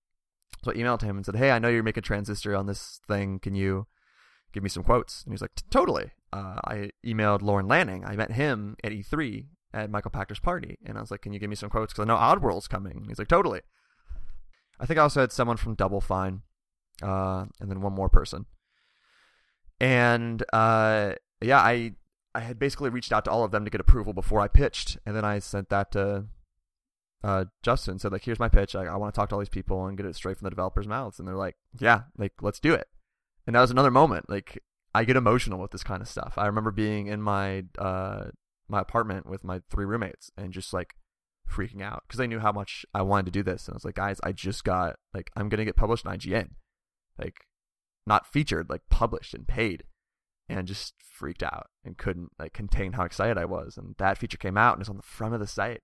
[0.64, 3.38] So I emailed him and said, hey, I know you're making Transistor on this thing.
[3.38, 3.86] Can you
[4.52, 5.22] give me some quotes?
[5.22, 6.10] And he's like, totally.
[6.32, 8.04] Uh, I emailed Lorne Lanning.
[8.04, 10.78] I met him at E3 at Michael Pachter's party.
[10.84, 11.92] And I was like, can you give me some quotes?
[11.92, 12.96] Because I know Oddworld's coming.
[12.96, 13.60] And he's like, totally.
[14.80, 16.42] I think I also had someone from Double Fine
[17.02, 18.46] uh, and then one more person.
[19.80, 21.92] And uh, yeah, I
[22.34, 24.98] I had basically reached out to all of them to get approval before I pitched,
[25.06, 26.26] and then I sent that to
[27.22, 27.98] uh, Justin.
[27.98, 28.74] Said like, "Here's my pitch.
[28.74, 30.50] I, I want to talk to all these people and get it straight from the
[30.50, 32.88] developers' mouths." And they're like, "Yeah, like let's do it."
[33.46, 34.30] And that was another moment.
[34.30, 34.62] Like
[34.94, 36.34] I get emotional with this kind of stuff.
[36.36, 38.26] I remember being in my uh,
[38.68, 40.94] my apartment with my three roommates and just like
[41.50, 43.66] freaking out because I knew how much I wanted to do this.
[43.66, 46.50] And I was like, guys, I just got like I'm gonna get published in IGN
[47.18, 47.46] like
[48.06, 49.84] not featured, like published and paid,
[50.48, 53.76] and just freaked out and couldn't like contain how excited I was.
[53.76, 55.82] And that feature came out and it's on the front of the site,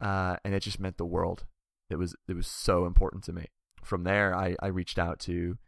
[0.00, 1.44] uh, and it just meant the world.
[1.90, 3.46] It was it was so important to me.
[3.82, 5.58] From there, I I reached out to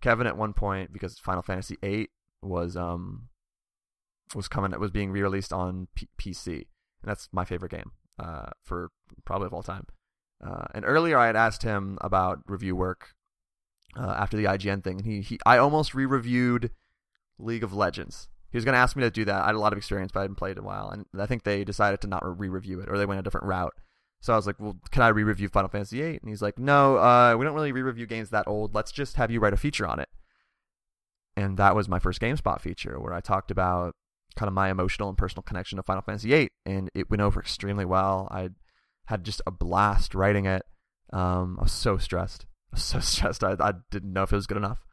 [0.00, 2.08] Kevin at one point because Final Fantasy VIII
[2.42, 3.28] was um
[4.34, 6.64] was coming was being re-released on P- PC, and
[7.04, 8.90] that's my favorite game uh for
[9.24, 9.86] probably of all time.
[10.44, 13.14] Uh, and earlier I had asked him about review work
[13.96, 14.98] uh, after the IGN thing.
[14.98, 16.70] And he, he I almost re-reviewed
[17.38, 18.28] League of Legends.
[18.50, 19.42] He was going to ask me to do that.
[19.42, 21.26] I had a lot of experience, but I hadn't played in a while, and I
[21.26, 23.74] think they decided to not re-review it, or they went a different route.
[24.20, 26.96] So I was like, "Well, can I re-review Final Fantasy VIII?" And he's like, "No,
[26.96, 28.74] uh, we don't really re-review games that old.
[28.74, 30.08] Let's just have you write a feature on it."
[31.36, 33.94] and that was my first GameSpot feature where I talked about
[34.36, 37.40] kind of my emotional and personal connection to Final Fantasy VIII, and it went over
[37.40, 38.28] extremely well.
[38.30, 38.50] I
[39.06, 40.62] had just a blast writing it.
[41.12, 42.46] Um, I was so stressed.
[42.74, 43.44] Was so stressed.
[43.44, 44.84] I, I didn't know if it was good enough.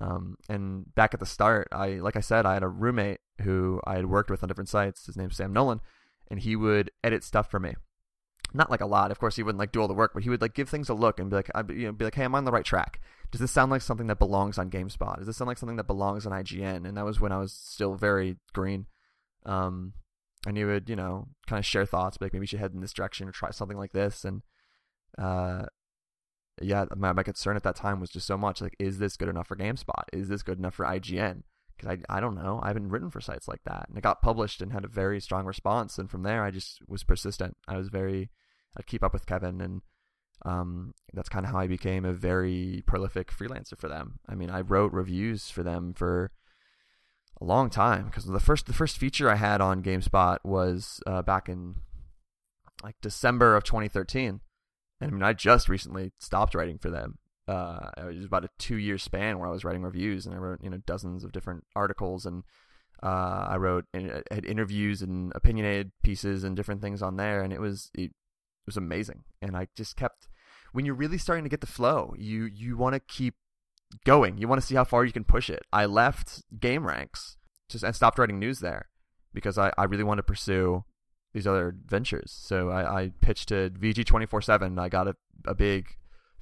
[0.00, 3.80] Um, and back at the start, I like I said, I had a roommate who
[3.86, 5.06] I had worked with on different sites.
[5.06, 5.80] His name's Sam Nolan,
[6.28, 7.74] and he would edit stuff for me.
[8.54, 9.36] Not like a lot, of course.
[9.36, 11.20] He wouldn't like do all the work, but he would like give things a look
[11.20, 13.00] and be like, I'd, you know, be like, "Hey, I'm on the right track.
[13.30, 15.18] Does this sound like something that belongs on GameSpot?
[15.18, 17.52] Does this sound like something that belongs on IGN?" And that was when I was
[17.52, 18.86] still very green.
[19.44, 19.92] Um,
[20.46, 22.80] and he would, you know, kind of share thoughts, like maybe you should head in
[22.80, 24.24] this direction or try something like this.
[24.24, 24.42] And
[25.18, 25.66] uh,
[26.62, 29.28] yeah, my, my concern at that time was just so much like, is this good
[29.28, 30.04] enough for GameSpot?
[30.12, 31.42] Is this good enough for IGN?
[31.76, 32.60] Because I, I don't know.
[32.62, 33.86] I haven't written for sites like that.
[33.88, 35.98] And it got published and had a very strong response.
[35.98, 37.56] And from there, I just was persistent.
[37.68, 38.30] I was very,
[38.76, 39.60] I'd keep up with Kevin.
[39.60, 39.82] And
[40.44, 44.18] um, that's kind of how I became a very prolific freelancer for them.
[44.28, 46.32] I mean, I wrote reviews for them for
[47.40, 51.22] a long time because the first the first feature I had on GameSpot was uh,
[51.22, 51.76] back in
[52.82, 54.40] like December of 2013
[55.00, 57.18] and I mean, I just recently stopped writing for them.
[57.46, 60.38] Uh, it was about a two year span where I was writing reviews, and I
[60.38, 62.42] wrote you know dozens of different articles, and
[63.02, 67.52] uh, I wrote uh, had interviews and opinionated pieces and different things on there, and
[67.52, 68.12] it was it,
[68.66, 69.24] was amazing.
[69.40, 70.28] And I just kept
[70.72, 73.34] when you're really starting to get the flow, you you want to keep
[74.04, 74.36] going.
[74.36, 75.62] You want to see how far you can push it.
[75.72, 77.36] I left GameRanx
[77.68, 78.88] just and stopped writing news there
[79.32, 80.84] because I, I really want to pursue
[81.38, 82.30] these other ventures.
[82.30, 84.78] So I, I pitched to VG twenty four seven.
[84.78, 85.96] I got a, a big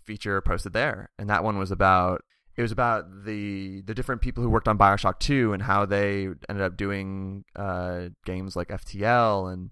[0.05, 2.23] feature posted there, and that one was about
[2.57, 6.29] it was about the the different people who worked on Bioshock Two and how they
[6.49, 9.71] ended up doing uh, games like FTL and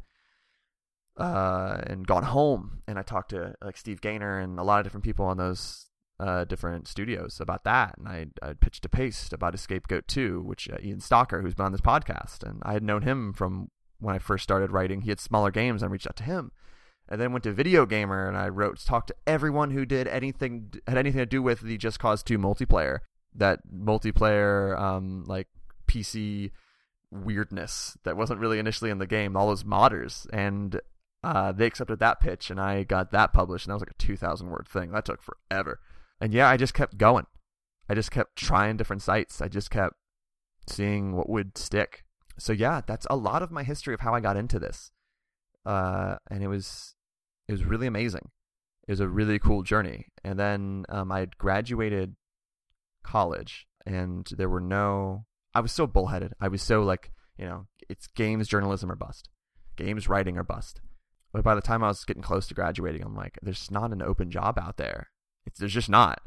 [1.16, 2.82] uh, and Gone Home.
[2.86, 5.86] And I talked to like Steve Gaynor and a lot of different people on those
[6.20, 7.96] uh, different studios about that.
[7.98, 11.54] And I, I pitched to Paste about Escape Goat 2, which uh, Ian Stocker, who's
[11.54, 13.70] been on this podcast, and I had known him from
[14.04, 15.02] when I first started writing.
[15.02, 15.82] He had smaller games.
[15.82, 16.52] I reached out to him,
[17.08, 20.74] and then went to Video Gamer and I wrote talked to everyone who did anything
[20.86, 22.98] had anything to do with the Just Cause Two multiplayer.
[23.34, 25.48] That multiplayer, um, like
[25.88, 26.50] PC
[27.10, 29.36] weirdness that wasn't really initially in the game.
[29.36, 30.80] All those modders and.
[31.22, 33.94] Uh, they accepted that pitch and I got that published and that was like a
[33.94, 34.90] 2000 word thing.
[34.90, 35.80] That took forever.
[36.20, 37.24] And yeah, I just kept going.
[37.88, 39.40] I just kept trying different sites.
[39.40, 39.94] I just kept
[40.66, 42.04] seeing what would stick
[42.38, 44.90] so yeah, that's a lot of my history of how I got into this.
[45.64, 46.94] Uh, and it was
[47.48, 48.30] it was really amazing.
[48.86, 50.06] It was a really cool journey.
[50.22, 52.16] And then um, I had graduated
[53.02, 55.24] college, and there were no.
[55.54, 56.32] I was so bullheaded.
[56.40, 59.28] I was so like, you know, it's games journalism or bust,
[59.76, 60.80] games writing or bust.
[61.32, 64.02] But by the time I was getting close to graduating, I'm like, there's not an
[64.02, 65.10] open job out there.
[65.46, 66.22] It's, there's just not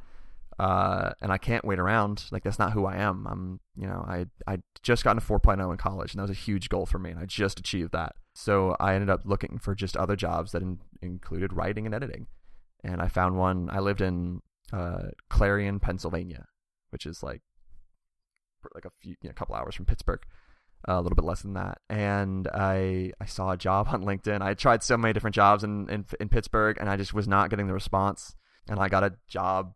[0.60, 2.26] uh, and I can't wait around.
[2.32, 3.28] Like that's not who I am.
[3.28, 6.42] I'm, you know, I I just got into 4.0 in college, and that was a
[6.42, 8.16] huge goal for me, and I just achieved that.
[8.34, 12.28] So I ended up looking for just other jobs that in, included writing and editing,
[12.84, 13.70] and I found one.
[13.72, 14.42] I lived in
[14.74, 16.48] uh, Clarion, Pennsylvania,
[16.90, 17.42] which is like
[18.74, 20.22] like a few, you know, a couple hours from Pittsburgh.
[20.88, 24.42] Uh, a little bit less than that, and I I saw a job on LinkedIn.
[24.42, 27.50] I tried so many different jobs in, in in Pittsburgh, and I just was not
[27.50, 28.36] getting the response.
[28.70, 29.74] And I got a job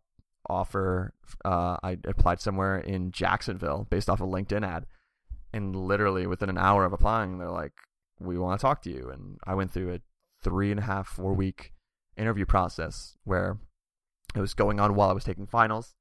[0.52, 1.14] offer.
[1.44, 4.86] Uh, I applied somewhere in Jacksonville based off a LinkedIn ad,
[5.52, 7.72] and literally within an hour of applying, they're like,
[8.20, 10.00] "We want to talk to you." And I went through a
[10.42, 11.72] three and a half, four week
[12.16, 13.58] interview process where
[14.34, 15.94] it was going on while I was taking finals.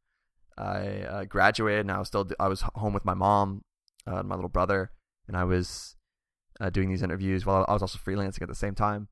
[0.57, 3.63] I uh, graduated, and I was still I was home with my mom,
[4.07, 4.91] uh, and my little brother,
[5.27, 5.95] and I was
[6.59, 9.07] uh, doing these interviews while I was also freelancing at the same time,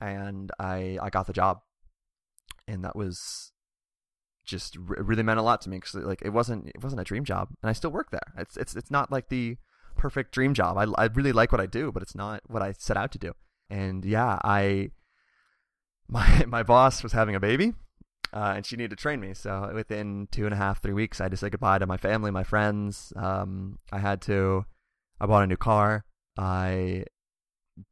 [0.00, 1.60] and I I got the job,
[2.68, 3.52] and that was
[4.46, 7.24] just really meant a lot to me because like it wasn't it wasn't a dream
[7.24, 8.32] job and I still work there.
[8.38, 9.56] It's it's it's not like the
[9.96, 10.78] perfect dream job.
[10.78, 13.18] I I really like what I do, but it's not what I set out to
[13.18, 13.32] do.
[13.68, 14.90] And yeah, I
[16.08, 17.74] my my boss was having a baby,
[18.32, 19.34] uh, and she needed to train me.
[19.34, 21.96] So within two and a half three weeks, I had to say goodbye to my
[21.96, 23.12] family, my friends.
[23.16, 24.64] Um, I had to.
[25.20, 26.04] I bought a new car.
[26.38, 27.04] I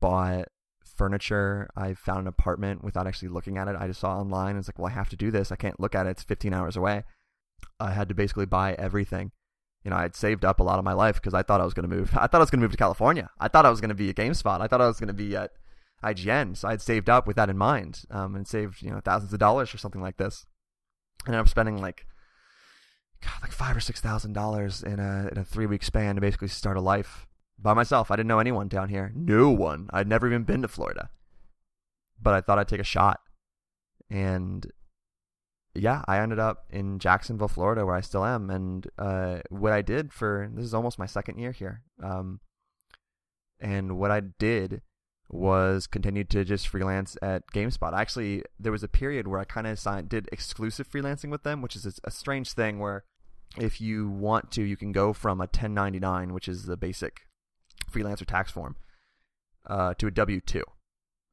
[0.00, 0.48] bought
[0.96, 1.68] furniture.
[1.76, 3.76] I found an apartment without actually looking at it.
[3.78, 4.56] I just saw online.
[4.56, 5.52] It's like, well, I have to do this.
[5.52, 6.10] I can't look at it.
[6.10, 7.04] It's 15 hours away.
[7.80, 9.32] I had to basically buy everything.
[9.84, 11.64] You know, I had saved up a lot of my life because I thought I
[11.64, 12.10] was going to move.
[12.16, 13.30] I thought I was going to move to California.
[13.38, 14.60] I thought I was going to be at GameSpot.
[14.60, 15.52] I thought I was going to be at
[16.02, 16.56] IGN.
[16.56, 19.32] So I had saved up with that in mind um, and saved, you know, thousands
[19.32, 20.46] of dollars for something like this.
[21.26, 22.06] And I'm spending like,
[23.22, 26.20] God, like five or six thousand dollars in a in a three week span to
[26.20, 27.26] basically start a life
[27.64, 28.10] by myself.
[28.10, 29.10] I didn't know anyone down here.
[29.16, 29.88] No one.
[29.90, 31.08] I'd never even been to Florida.
[32.22, 33.20] But I thought I'd take a shot.
[34.10, 34.70] And
[35.74, 38.50] yeah, I ended up in Jacksonville, Florida, where I still am.
[38.50, 41.82] And uh, what I did for this is almost my second year here.
[42.02, 42.40] Um,
[43.58, 44.82] and what I did
[45.30, 47.94] was continued to just freelance at GameSpot.
[47.94, 51.74] Actually, there was a period where I kind of did exclusive freelancing with them, which
[51.74, 53.04] is a, a strange thing where
[53.56, 57.22] if you want to, you can go from a 1099, which is the basic
[57.94, 58.76] freelancer tax form,
[59.66, 60.64] uh, to a W two.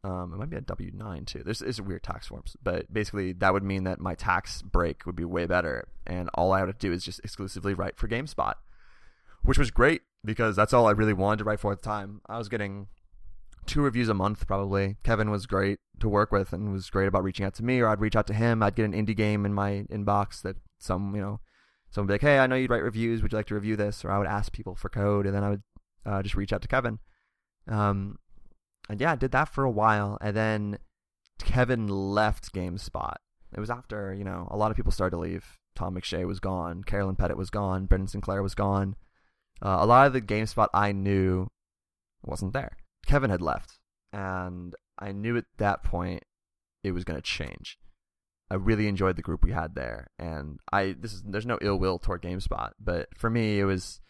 [0.04, 1.44] Um, it might be a W nine too.
[1.44, 5.16] There's, there's weird tax forms, but basically that would mean that my tax break would
[5.16, 8.54] be way better, and all I would do is just exclusively write for GameSpot,
[9.44, 12.22] which was great because that's all I really wanted to write for at the time.
[12.28, 12.88] I was getting
[13.68, 14.98] two reviews a month probably.
[15.04, 17.88] Kevin was great to work with and was great about reaching out to me, or
[17.88, 18.64] I'd reach out to him.
[18.64, 21.40] I'd get an indie game in my inbox that some you know
[21.92, 23.22] someone would be like, "Hey, I know you'd write reviews.
[23.22, 25.44] Would you like to review this?" Or I would ask people for code, and then
[25.44, 25.62] I would
[26.06, 27.00] uh, just reach out to Kevin.
[27.68, 28.18] Um,
[28.90, 30.78] and yeah, I did that for a while, and then
[31.40, 33.16] Kevin left GameSpot.
[33.56, 35.58] It was after you know a lot of people started to leave.
[35.76, 38.96] Tom McShea was gone, Carolyn Petit was gone, Brendan Sinclair was gone.
[39.62, 41.48] Uh, a lot of the GameSpot I knew
[42.24, 42.76] wasn't there.
[43.06, 43.80] Kevin had left,
[44.12, 46.24] and I knew at that point
[46.84, 47.80] it was going to change.
[48.50, 51.80] I really enjoyed the group we had there, and I this is there's no ill
[51.80, 54.02] will toward GameSpot, but for me it was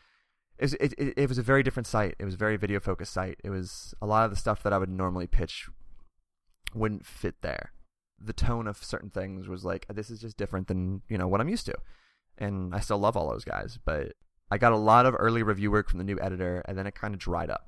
[0.62, 2.16] it, it, it was a very different site.
[2.20, 3.40] It was a very video focused site.
[3.44, 5.68] It was a lot of the stuff that I would normally pitch
[6.74, 7.72] wouldn't fit there.
[8.20, 11.42] The tone of certain things was like this is just different than you know what
[11.42, 11.76] I'm used to,
[12.38, 13.80] and I still love all those guys.
[13.84, 14.14] But
[14.52, 16.94] I got a lot of early review work from the new editor, and then it
[16.94, 17.68] kind of dried up.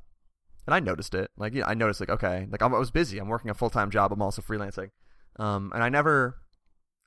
[0.67, 1.31] And I noticed it.
[1.35, 3.17] Like, I noticed like okay, like I was busy.
[3.17, 4.11] I'm working a full time job.
[4.11, 4.91] I'm also freelancing,
[5.39, 6.37] um, and I never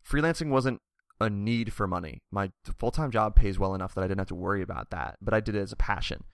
[0.05, 0.81] freelancing wasn't
[1.20, 2.22] a need for money.
[2.31, 5.16] My full time job pays well enough that I didn't have to worry about that,
[5.20, 6.24] but I did it as a passion.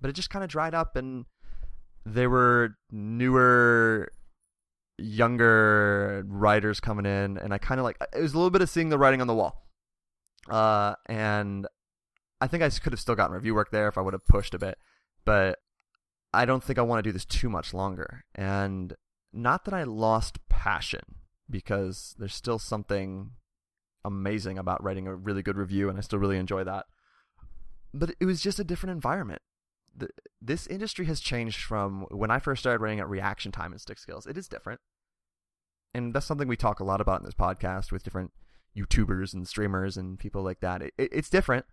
[0.00, 1.26] But it just kind of dried up, and
[2.04, 4.10] there were newer,
[4.98, 8.70] younger writers coming in, and I kind of like it was a little bit of
[8.70, 9.66] seeing the writing on the wall.
[10.48, 11.68] Uh, and
[12.40, 14.54] I think I could have still gotten review work there if I would have pushed
[14.54, 14.76] a bit,
[15.24, 15.60] but
[16.34, 18.24] I don't think I want to do this too much longer.
[18.34, 18.94] And
[19.32, 21.14] not that I lost passion,
[21.48, 23.32] because there's still something
[24.04, 26.86] amazing about writing a really good review, and I still really enjoy that.
[27.94, 29.42] But it was just a different environment.
[29.94, 30.08] The,
[30.40, 33.98] this industry has changed from when I first started writing at reaction time and Stick
[33.98, 34.26] Skills.
[34.26, 34.80] It is different.
[35.94, 38.32] And that's something we talk a lot about in this podcast with different
[38.76, 40.80] YouTubers and streamers and people like that.
[40.80, 41.66] It, it, it's different.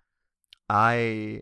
[0.70, 1.42] I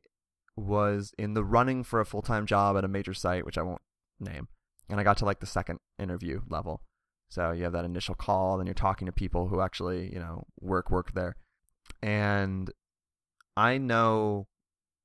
[0.56, 3.64] was in the running for a full time job at a major site, which I
[3.64, 3.82] won't
[4.20, 4.48] name.
[4.90, 6.82] And I got to like the second interview level.
[7.30, 10.46] So you have that initial call, then you're talking to people who actually, you know,
[10.62, 11.36] work work there.
[12.02, 12.72] And
[13.56, 14.48] I know,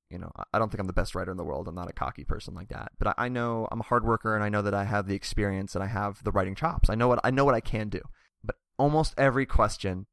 [0.09, 1.67] you know, I don't think I'm the best writer in the world.
[1.67, 2.91] I'm not a cocky person like that.
[2.99, 5.75] But I, know I'm a hard worker and I know that I have the experience
[5.75, 6.89] and I have the writing chops.
[6.89, 8.01] I know what I know what I can do.
[8.43, 10.05] But almost every question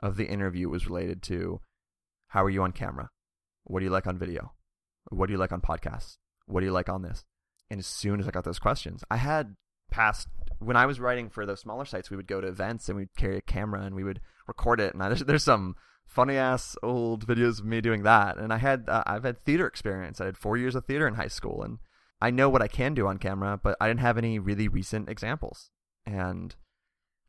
[0.00, 1.60] of the interview was related to
[2.28, 3.10] how are you on camera?
[3.64, 4.52] What do you like on video?
[5.10, 6.18] What do you like on podcasts?
[6.46, 7.24] What do you like on this?
[7.70, 9.56] And as soon as I got those questions, I had
[9.90, 12.96] past when I was writing for those smaller sites, we would go to events and
[12.96, 14.94] we'd carry a camera and we would record it.
[14.94, 18.38] And I, there's, there's some funny ass old videos of me doing that.
[18.38, 20.20] And I had uh, I've had theater experience.
[20.20, 21.78] I had four years of theater in high school, and
[22.20, 25.08] I know what I can do on camera, but I didn't have any really recent
[25.08, 25.70] examples.
[26.06, 26.54] And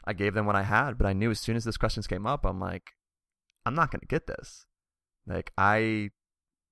[0.05, 2.25] I gave them what I had, but I knew as soon as those questions came
[2.25, 2.91] up, I'm like,
[3.65, 4.65] I'm not to get this.
[5.25, 6.11] Like I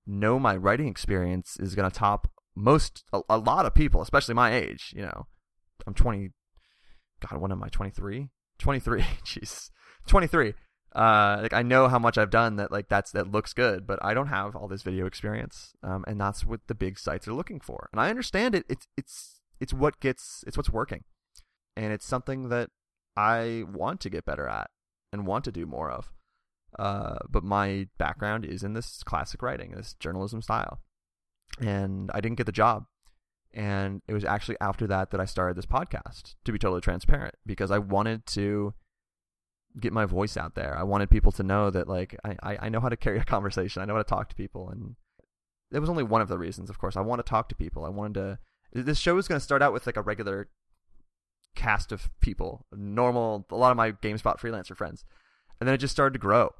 [0.06, 4.54] know my writing experience is to top most a, a lot of people, especially my
[4.54, 4.94] age.
[4.96, 5.26] You know,
[5.86, 6.30] I'm 20
[7.20, 7.68] God, when am I?
[7.68, 8.28] 23?
[8.58, 9.00] 23.
[9.24, 9.70] Jeez.
[10.06, 10.54] 23.
[10.94, 13.98] Uh, like I know how much I've done that like that's that looks good, but
[14.02, 15.74] I don't have all this video experience.
[15.82, 17.88] Um, and that's what the big sites are looking for.
[17.92, 18.64] And I understand it.
[18.68, 21.04] It's it's it's what gets it's what's working.
[21.76, 22.70] And it's something that
[23.14, 24.70] I want to get better at
[25.12, 26.10] and want to do more of.
[26.78, 30.80] Uh, but my background is in this classic writing, this journalism style.
[31.60, 32.86] And I didn't get the job
[33.56, 37.34] and it was actually after that that I started this podcast, to be totally transparent,
[37.46, 38.74] because I wanted to
[39.80, 40.76] get my voice out there.
[40.78, 43.80] I wanted people to know that, like, I, I know how to carry a conversation.
[43.80, 44.68] I know how to talk to people.
[44.68, 44.96] And
[45.72, 46.98] it was only one of the reasons, of course.
[46.98, 47.86] I want to talk to people.
[47.86, 48.38] I wanted to.
[48.72, 50.50] This show was going to start out with, like, a regular
[51.54, 55.02] cast of people, normal, a lot of my GameSpot freelancer friends.
[55.58, 56.50] And then it just started to grow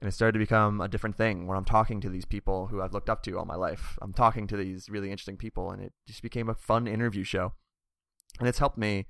[0.00, 2.80] and it started to become a different thing where I'm talking to these people who
[2.80, 3.98] I've looked up to all my life.
[4.00, 7.54] I'm talking to these really interesting people, and it just became a fun interview show.
[8.38, 9.06] And it's helped me.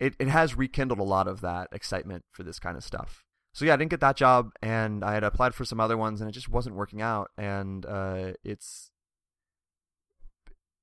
[0.00, 3.24] It it has rekindled a lot of that excitement for this kind of stuff.
[3.52, 6.20] So yeah, I didn't get that job, and I had applied for some other ones,
[6.20, 7.30] and it just wasn't working out.
[7.38, 8.90] And uh, it's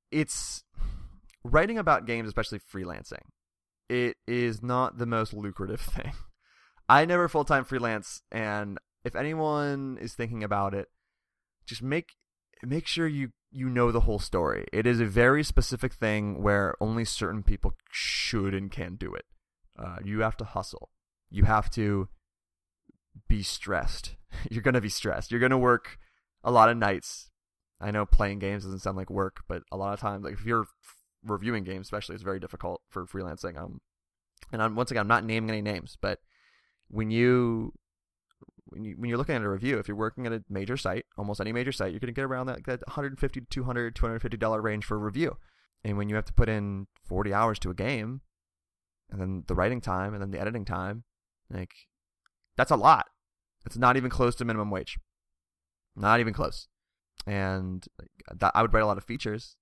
[0.10, 0.64] it's
[1.44, 3.24] writing about games, especially freelancing.
[3.90, 6.14] It is not the most lucrative thing.
[6.88, 10.90] I never full time freelance, and if anyone is thinking about it,
[11.66, 12.14] just make
[12.64, 14.66] make sure you you know the whole story.
[14.74, 19.26] It is a very specific thing where only certain people should and can do it.
[19.78, 20.90] Uh, you have to hustle.
[21.30, 22.10] You have to
[23.28, 24.16] be stressed.
[24.50, 25.32] You're gonna be stressed.
[25.32, 25.98] You're gonna work
[26.44, 27.30] a lot of nights.
[27.80, 30.46] I know playing games doesn't sound like work, but a lot of times, like if
[30.46, 30.66] you're
[31.26, 33.58] reviewing games, especially, it's very difficult for freelancing.
[33.58, 33.82] Um,
[34.52, 36.20] and I'm, once again, I'm not naming any names, but
[36.88, 37.74] when you
[38.66, 41.06] when you when you're looking at a review, if you're working at a major site,
[41.18, 44.38] almost any major site, you're going to get around that, that 150 to 200 250
[44.38, 45.38] dollar range for a review.
[45.84, 48.22] And when you have to put in 40 hours to a game,
[49.10, 51.04] and then the writing time, and then the editing time,
[51.50, 51.74] like
[52.56, 53.08] that's a lot.
[53.66, 54.98] It's not even close to minimum wage.
[55.96, 56.68] Not even close.
[57.28, 57.86] And
[58.34, 59.56] that, I would write a lot of features,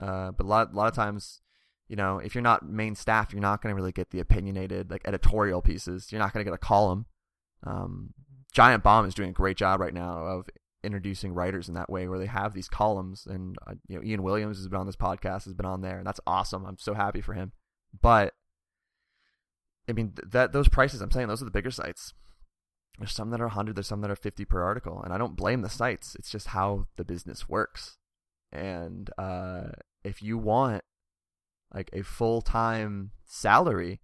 [0.00, 1.40] uh, but a lot a lot of times
[1.88, 4.90] you know, if you're not main staff, you're not going to really get the opinionated,
[4.90, 6.12] like editorial pieces.
[6.12, 7.06] You're not going to get a column.
[7.64, 8.12] Um,
[8.52, 10.48] Giant Bomb is doing a great job right now of
[10.82, 14.22] introducing writers in that way, where they have these columns, and uh, you know, Ian
[14.22, 16.64] Williams has been on this podcast, has been on there, and that's awesome.
[16.64, 17.52] I'm so happy for him.
[18.00, 18.34] But
[19.88, 22.14] I mean, th- that those prices, I'm saying, those are the bigger sites.
[22.98, 25.36] There's some that are 100, there's some that are 50 per article, and I don't
[25.36, 26.16] blame the sites.
[26.16, 27.96] It's just how the business works.
[28.50, 29.68] And uh,
[30.02, 30.82] if you want
[31.72, 34.00] like a full time salary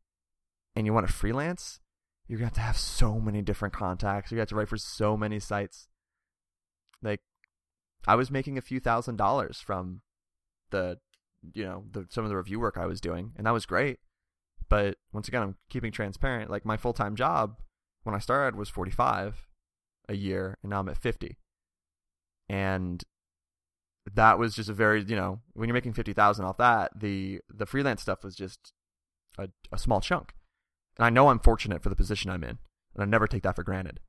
[0.76, 1.80] and you want to freelance,
[2.26, 4.32] you're gonna have to have so many different contacts.
[4.32, 5.88] You have to write for so many sites.
[7.02, 7.20] Like,
[8.06, 10.00] I was making a few thousand dollars from
[10.70, 10.98] the,
[11.52, 13.98] you know, the some of the review work I was doing, and that was great.
[14.68, 16.50] But once again, I'm keeping transparent.
[16.50, 17.56] Like my full time job
[18.02, 19.46] when I started was 45
[20.08, 21.38] a year, and now I'm at 50.
[22.48, 23.02] And
[24.12, 27.40] that was just a very you know when you're making fifty thousand off that the
[27.48, 28.72] the freelance stuff was just
[29.38, 30.34] a, a small chunk,
[30.98, 32.58] and I know I'm fortunate for the position I'm in,
[32.94, 34.00] and I never take that for granted.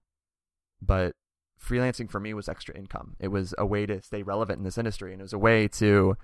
[0.82, 1.14] But
[1.62, 3.16] freelancing for me was extra income.
[3.20, 5.68] It was a way to stay relevant in this industry, and it was a way
[5.70, 6.18] to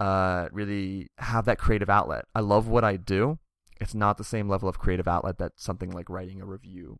[0.00, 2.24] uh, really have that creative outlet.
[2.34, 3.38] I love what I do.
[3.80, 6.98] It's not the same level of creative outlet that something like writing a review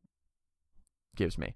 [1.17, 1.55] gives me.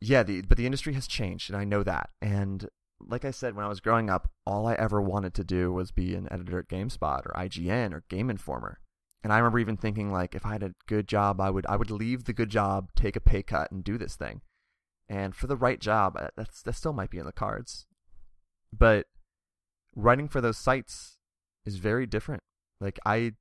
[0.00, 2.10] Yeah, the but the industry has changed, and I know that.
[2.20, 2.68] And
[3.00, 5.90] like I said, when I was growing up, all I ever wanted to do was
[5.90, 8.80] be an editor at GameSpot or IGN or Game Informer.
[9.22, 11.76] And I remember even thinking like if I had a good job, I would I
[11.76, 14.42] would leave the good job, take a pay cut and do this thing.
[15.08, 17.86] And for the right job, uh, that's that still might be in the cards.
[18.72, 19.06] But
[19.96, 21.18] writing for those sites
[21.64, 22.42] is very different.
[22.80, 23.32] Like I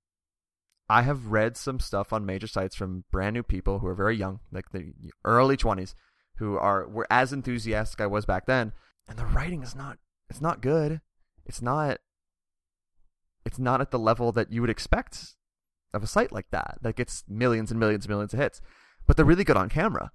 [0.90, 4.16] I have read some stuff on major sites from brand new people who are very
[4.16, 4.94] young, like the
[5.26, 5.94] early 20s,
[6.38, 8.72] who are were as enthusiastic as I was back then,
[9.08, 10.00] and the writing is not
[10.30, 11.02] it's not good.
[11.46, 12.00] It's not
[13.46, 15.36] it's not at the level that you would expect
[15.94, 18.62] of a site like that that gets millions and millions and millions of hits.
[19.06, 20.12] But they're really good on camera.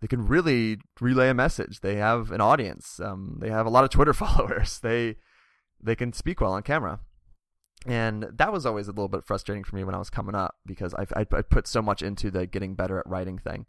[0.00, 1.80] They can really relay a message.
[1.80, 3.00] They have an audience.
[3.00, 4.78] Um, they have a lot of Twitter followers.
[4.78, 5.16] They
[5.82, 7.00] they can speak well on camera.
[7.86, 10.56] And that was always a little bit frustrating for me when I was coming up
[10.64, 13.66] because I, I, put so much into the getting better at writing thing.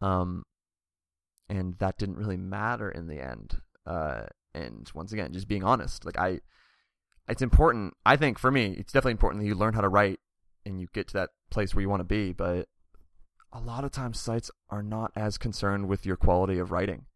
[0.00, 0.42] Um,
[1.48, 3.60] and that didn't really matter in the end.
[3.86, 6.40] Uh, and once again, just being honest, like I,
[7.28, 7.94] it's important.
[8.04, 10.20] I think for me, it's definitely important that you learn how to write
[10.64, 12.32] and you get to that place where you want to be.
[12.32, 12.68] But
[13.52, 17.06] a lot of times, sites are not as concerned with your quality of writing.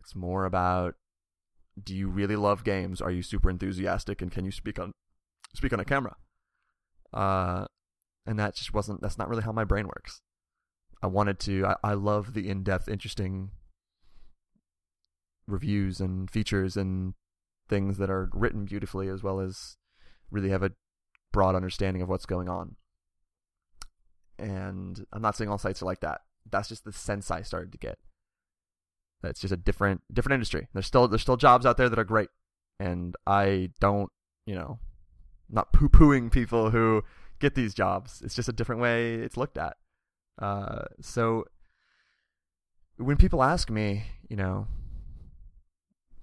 [0.00, 0.94] It's more about
[1.82, 3.00] do you really love games?
[3.00, 4.92] Are you super enthusiastic and can you speak on
[5.54, 6.16] speak on a camera?
[7.12, 7.66] Uh,
[8.26, 9.00] and that just wasn't.
[9.00, 10.20] That's not really how my brain works.
[11.02, 11.66] I wanted to.
[11.66, 13.50] I, I love the in depth, interesting
[15.46, 17.14] reviews and features and
[17.72, 19.76] things that are written beautifully, as well as
[20.30, 20.72] really have a
[21.32, 22.76] broad understanding of what's going on.
[24.38, 26.20] And I'm not saying all sites are like that.
[26.50, 27.98] That's just the sense I started to get.
[29.24, 30.68] It's just a different different industry.
[30.72, 32.28] There's still there's still jobs out there that are great,
[32.80, 34.10] and I don't
[34.46, 34.78] you know,
[35.48, 37.04] not poo pooing people who
[37.38, 38.22] get these jobs.
[38.22, 39.76] It's just a different way it's looked at.
[40.40, 41.44] Uh, so
[42.96, 44.66] when people ask me, you know,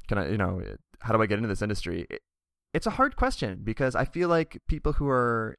[0.09, 0.61] can I, you know,
[0.99, 2.07] how do I get into this industry?
[2.09, 2.21] It,
[2.73, 5.57] it's a hard question because I feel like people who are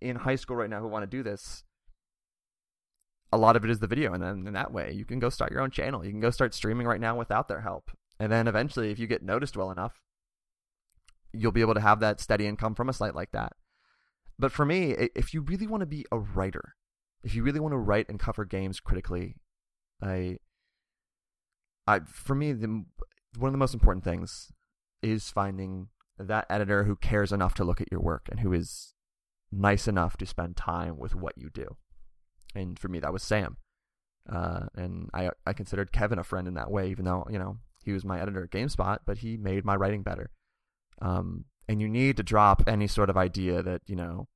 [0.00, 1.62] in high school right now who want to do this,
[3.32, 5.28] a lot of it is the video, and then in that way, you can go
[5.28, 6.04] start your own channel.
[6.04, 9.06] You can go start streaming right now without their help, and then eventually, if you
[9.06, 10.00] get noticed well enough,
[11.32, 13.52] you'll be able to have that steady income from a site like that.
[14.38, 16.74] But for me, if you really want to be a writer,
[17.22, 19.36] if you really want to write and cover games critically,
[20.02, 20.38] I,
[21.86, 22.84] I for me the
[23.36, 24.52] one of the most important things
[25.02, 28.94] is finding that editor who cares enough to look at your work and who is
[29.50, 31.76] nice enough to spend time with what you do.
[32.54, 33.56] and for me that was Sam.
[34.28, 37.58] Uh, and I I considered Kevin a friend in that way, even though you know
[37.84, 40.30] he was my editor at GameSpot, but he made my writing better.
[41.00, 44.28] Um, and you need to drop any sort of idea that you know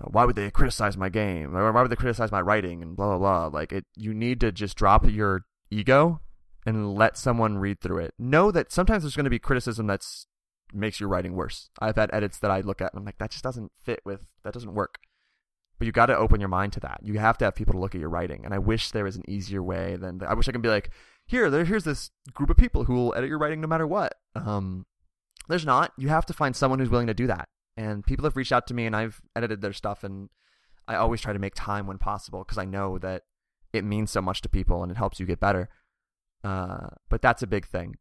[0.00, 2.96] uh, why would they criticize my game or why would they criticize my writing and
[2.96, 6.20] blah blah blah like it you need to just drop your ego
[6.66, 8.14] and let someone read through it.
[8.18, 10.26] Know that sometimes there's going to be criticism that's
[10.72, 11.70] makes your writing worse.
[11.80, 14.20] I've had edits that i look at and i'm like that just doesn't fit with
[14.44, 14.98] that doesn't work.
[15.78, 17.00] But you got to open your mind to that.
[17.02, 19.16] You have to have people to look at your writing and i wish there was
[19.16, 20.90] an easier way than i wish i could be like
[21.26, 24.14] here there here's this group of people who will edit your writing no matter what.
[24.34, 24.86] Um
[25.48, 25.92] there's not.
[25.98, 27.48] You have to find someone who's willing to do that.
[27.76, 30.28] And people have reached out to me and I've edited their stuff and
[30.86, 33.22] I always try to make time when possible because I know that
[33.72, 35.68] it means so much to people and it helps you get better.
[36.42, 37.96] Uh, but that's a big thing.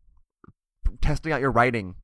[1.02, 1.96] Testing out your writing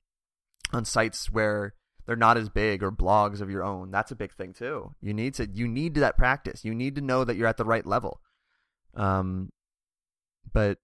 [0.73, 1.73] on sites where
[2.05, 3.91] they're not as big or blogs of your own.
[3.91, 4.93] That's a big thing too.
[5.01, 6.63] You need to you need that practice.
[6.63, 8.21] You need to know that you're at the right level.
[8.93, 9.51] Um,
[10.53, 10.77] but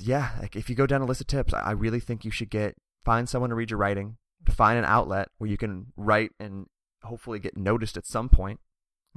[0.00, 2.50] yeah, like if you go down a list of tips, I really think you should
[2.50, 4.16] get find someone to read your writing
[4.52, 6.66] find an outlet where you can write and
[7.02, 8.60] hopefully get noticed at some point.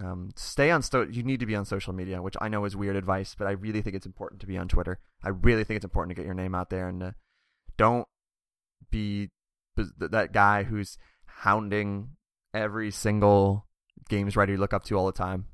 [0.04, 0.82] Um, stay on
[1.12, 3.52] you need to be on social media, which I know is weird advice, but I
[3.52, 5.00] really think it's important to be on Twitter.
[5.24, 7.12] I really think it's important to get your name out there and uh,
[7.78, 8.08] don't
[8.90, 9.30] be
[9.76, 12.12] that guy who's hounding
[12.54, 13.68] every single
[14.10, 15.46] games writer you look up to all the time.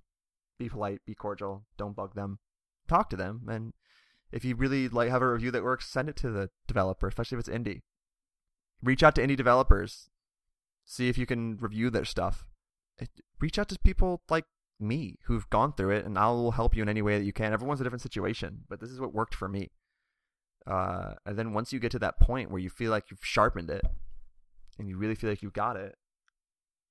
[0.60, 2.40] Be polite, be cordial, don't bug them.
[2.88, 3.74] Talk to them and
[4.32, 7.38] if you really like have a review that works, send it to the developer, especially
[7.38, 7.82] if it's indie
[8.86, 10.10] reach out to indie developers,
[10.86, 12.46] see if you can review their stuff.
[13.40, 14.46] Reach out to people like
[14.80, 17.54] me who've gone through it, and I'll help you in any way that you can.
[17.54, 19.72] Everyone's a different situation, but this is what worked for me.
[20.66, 23.70] Uh, and then once you get to that point where you feel like you've sharpened
[23.70, 23.86] it,
[24.80, 25.96] and you really feel like you've got it,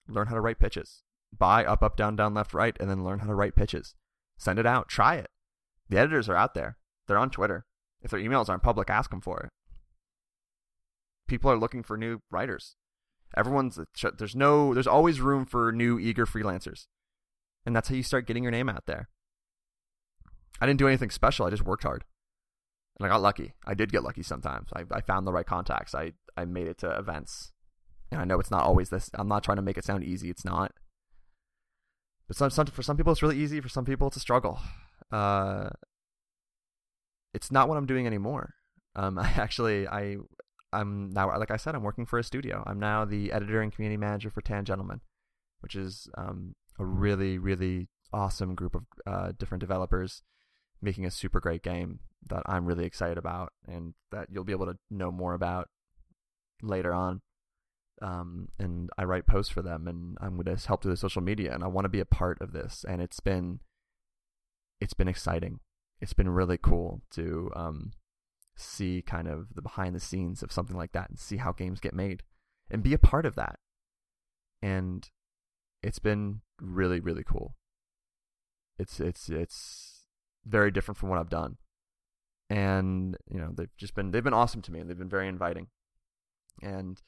[0.08, 1.02] learn how to write pitches.
[1.36, 3.94] Buy up, up, down, down, left, right, and then learn how to write pitches.
[4.38, 4.88] Send it out.
[4.88, 5.30] Try it.
[5.88, 6.78] The editors are out there.
[7.06, 7.66] They're on Twitter.
[8.02, 9.50] If their emails aren't public, ask them for it
[11.26, 12.76] people are looking for new writers.
[13.36, 13.78] Everyone's
[14.18, 16.86] there's no there's always room for new eager freelancers.
[17.66, 19.08] And that's how you start getting your name out there.
[20.60, 21.46] I didn't do anything special.
[21.46, 22.04] I just worked hard.
[22.98, 23.54] And I got lucky.
[23.66, 24.68] I did get lucky sometimes.
[24.74, 25.94] I, I found the right contacts.
[25.94, 27.52] I, I made it to events.
[28.12, 29.10] And I know it's not always this.
[29.14, 30.30] I'm not trying to make it sound easy.
[30.30, 30.72] It's not.
[32.28, 33.60] But some, some, for some people, it's really easy.
[33.60, 34.60] For some people, it's a struggle.
[35.10, 35.70] Uh,
[37.32, 38.54] it's not what I'm doing anymore.
[38.94, 40.18] Um, I actually, I
[40.74, 42.62] I'm now, like I said, I'm working for a studio.
[42.66, 45.00] I'm now the editor and community manager for Tangentlemen,
[45.60, 50.22] which is um, a really, really awesome group of uh, different developers
[50.82, 54.66] making a super great game that I'm really excited about and that you'll be able
[54.66, 55.68] to know more about
[56.62, 57.22] later on.
[58.02, 61.22] Um, and I write posts for them, and I'm going to help do the social
[61.22, 62.84] media, and I want to be a part of this.
[62.86, 63.60] And it's been,
[64.80, 65.60] it's been exciting.
[66.00, 67.92] It's been really cool to um,
[68.56, 71.80] see kind of the behind the scenes of something like that and see how games
[71.80, 72.22] get made
[72.70, 73.58] and be a part of that.
[74.62, 75.08] And
[75.82, 77.56] it's been really really cool.
[78.78, 80.06] It's it's it's
[80.46, 81.56] very different from what I've done.
[82.50, 85.28] And you know, they've just been they've been awesome to me and they've been very
[85.28, 85.68] inviting.
[86.62, 87.00] And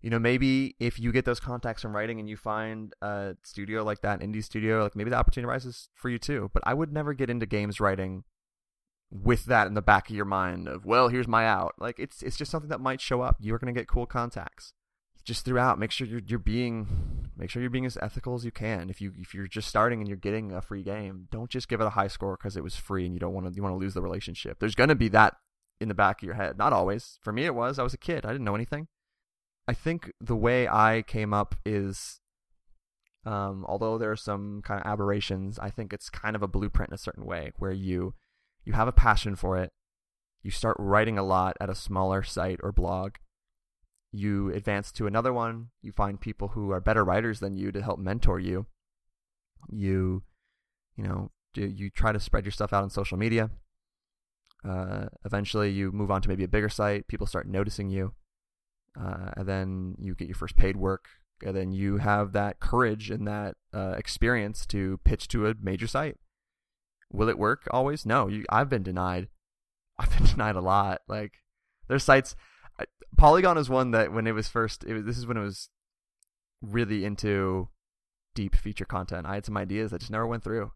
[0.00, 3.82] you know, maybe if you get those contacts from writing and you find a studio
[3.82, 6.50] like that, indie studio, like maybe the opportunity rises for you too.
[6.54, 8.24] But I would never get into games writing
[9.10, 11.74] with that in the back of your mind of well here's my out.
[11.78, 13.36] Like it's it's just something that might show up.
[13.40, 14.72] You're going to get cool contacts.
[15.24, 18.50] Just throughout make sure you're you're being make sure you're being as ethical as you
[18.50, 18.90] can.
[18.90, 21.80] If you if you're just starting and you're getting a free game don't just give
[21.80, 23.74] it a high score because it was free and you don't want to you want
[23.74, 24.58] to lose the relationship.
[24.58, 25.36] There's going to be that
[25.80, 26.58] in the back of your head.
[26.58, 27.18] Not always.
[27.22, 27.78] For me it was.
[27.78, 28.26] I was a kid.
[28.26, 28.88] I didn't know anything.
[29.66, 32.20] I think the way i came up is
[33.26, 36.90] um, although there are some kind of aberrations i think it's kind of a blueprint
[36.90, 38.14] in a certain way where you
[38.68, 39.72] you have a passion for it,
[40.42, 43.14] you start writing a lot at a smaller site or blog,
[44.12, 47.82] you advance to another one, you find people who are better writers than you to
[47.82, 48.66] help mentor you.
[49.70, 50.22] You,
[50.96, 53.50] you know, you try to spread your stuff out on social media.
[54.68, 57.08] Uh, eventually, you move on to maybe a bigger site.
[57.08, 58.12] People start noticing you,
[59.00, 61.06] uh, and then you get your first paid work.
[61.42, 65.86] And then you have that courage and that uh, experience to pitch to a major
[65.86, 66.16] site.
[67.12, 68.04] Will it work always?
[68.04, 68.28] No.
[68.28, 69.28] You, I've been denied.
[69.98, 71.02] I've been denied a lot.
[71.08, 71.34] Like
[71.88, 72.36] there's sites.
[73.16, 74.84] Polygon is one that when it was first.
[74.84, 75.70] It was, this is when it was
[76.62, 77.68] really into
[78.34, 79.26] deep feature content.
[79.26, 80.70] I had some ideas that just never went through,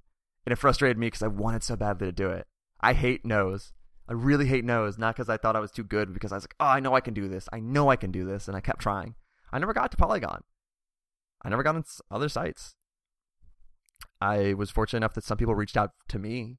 [0.44, 2.46] and it frustrated me because I wanted so badly to do it.
[2.80, 3.72] I hate no's.
[4.08, 6.44] I really hate no's, not because I thought I was too good, because I was
[6.44, 7.48] like, oh, I know I can do this.
[7.52, 9.14] I know I can do this, and I kept trying.
[9.52, 10.42] I never got to Polygon.
[11.44, 12.74] I never got on other sites.
[14.20, 16.58] I was fortunate enough that some people reached out to me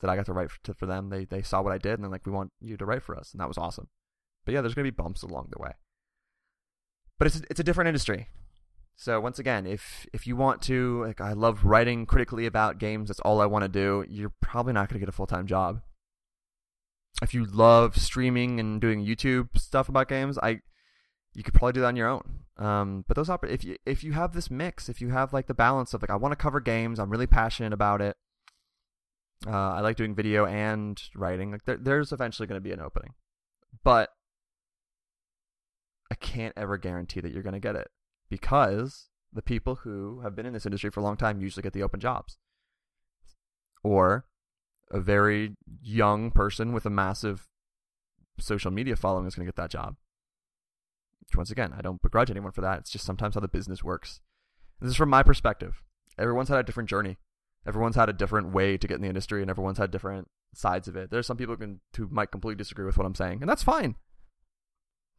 [0.00, 1.10] that I got to write for, to, for them.
[1.10, 3.16] They they saw what I did and they're like, "We want you to write for
[3.16, 3.88] us," and that was awesome.
[4.44, 5.72] But yeah, there's going to be bumps along the way.
[7.18, 8.28] But it's it's a different industry.
[8.96, 13.08] So once again, if if you want to, like, I love writing critically about games.
[13.08, 14.04] That's all I want to do.
[14.08, 15.82] You're probably not going to get a full time job.
[17.22, 20.60] If you love streaming and doing YouTube stuff about games, I
[21.34, 22.40] you could probably do that on your own.
[22.58, 25.46] Um, but those oper- if you if you have this mix, if you have like
[25.46, 28.16] the balance of like I want to cover games, I'm really passionate about it.
[29.46, 31.52] Uh, I like doing video and writing.
[31.52, 33.14] Like there, there's eventually going to be an opening,
[33.84, 34.10] but
[36.10, 37.88] I can't ever guarantee that you're going to get it
[38.28, 41.74] because the people who have been in this industry for a long time usually get
[41.74, 42.38] the open jobs,
[43.84, 44.24] or
[44.90, 47.46] a very young person with a massive
[48.40, 49.94] social media following is going to get that job.
[51.28, 52.80] Which once again, I don't begrudge anyone for that.
[52.80, 54.20] It's just sometimes how the business works.
[54.80, 55.82] This is from my perspective.
[56.18, 57.18] Everyone's had a different journey.
[57.66, 60.88] Everyone's had a different way to get in the industry, and everyone's had different sides
[60.88, 61.10] of it.
[61.10, 63.62] There's some people who, can, who might completely disagree with what I'm saying, and that's
[63.62, 63.96] fine.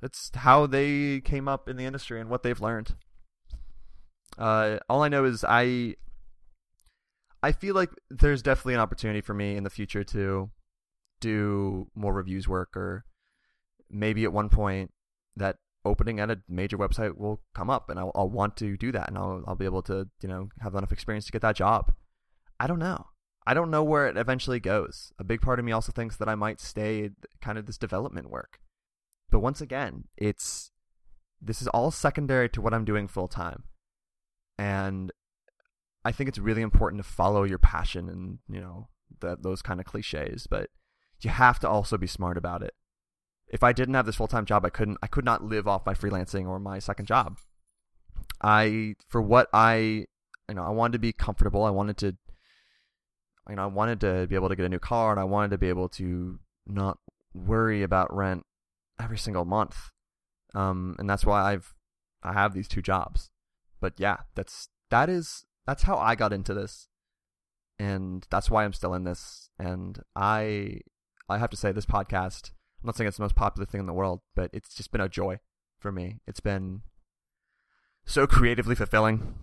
[0.01, 2.95] That's how they came up in the industry and what they've learned.
[4.37, 5.95] Uh, all I know is I
[7.41, 10.49] I feel like there's definitely an opportunity for me in the future to
[11.19, 13.05] do more reviews work or
[13.89, 14.91] maybe at one point
[15.35, 18.91] that opening at a major website will come up and I'll, I'll want to do
[18.91, 21.55] that and I'll, I'll be able to, you know, have enough experience to get that
[21.55, 21.93] job.
[22.59, 23.07] I don't know.
[23.47, 25.11] I don't know where it eventually goes.
[25.17, 27.11] A big part of me also thinks that I might stay
[27.41, 28.59] kind of this development work.
[29.31, 30.71] But once again, it's
[31.41, 33.63] this is all secondary to what I'm doing full time.
[34.57, 35.11] And
[36.03, 38.89] I think it's really important to follow your passion and, you know,
[39.21, 40.69] that those kind of cliches, but
[41.21, 42.73] you have to also be smart about it
[43.49, 45.85] if I didn't have this full time job, I couldn't I could not live off
[45.85, 47.37] my freelancing or my second job.
[48.41, 50.05] I for what I
[50.47, 51.63] you know I wanted to be comfortable.
[51.63, 52.17] I wanted to
[53.49, 55.51] you know I wanted to be able to get a new car and I wanted
[55.51, 56.99] to be able to not
[57.33, 58.45] worry about rent
[59.01, 59.77] every single month.
[60.53, 61.73] Um, and that's why I've
[62.21, 63.31] I have these two jobs.
[63.81, 66.87] But yeah, that's that is that's how I got into this.
[67.79, 69.49] And that's why I'm still in this.
[69.57, 70.81] And I
[71.27, 72.51] I have to say this podcast
[72.81, 75.01] I'm not saying it's the most popular thing in the world, but it's just been
[75.01, 75.39] a joy
[75.79, 76.19] for me.
[76.25, 76.81] It's been
[78.05, 79.35] so creatively fulfilling.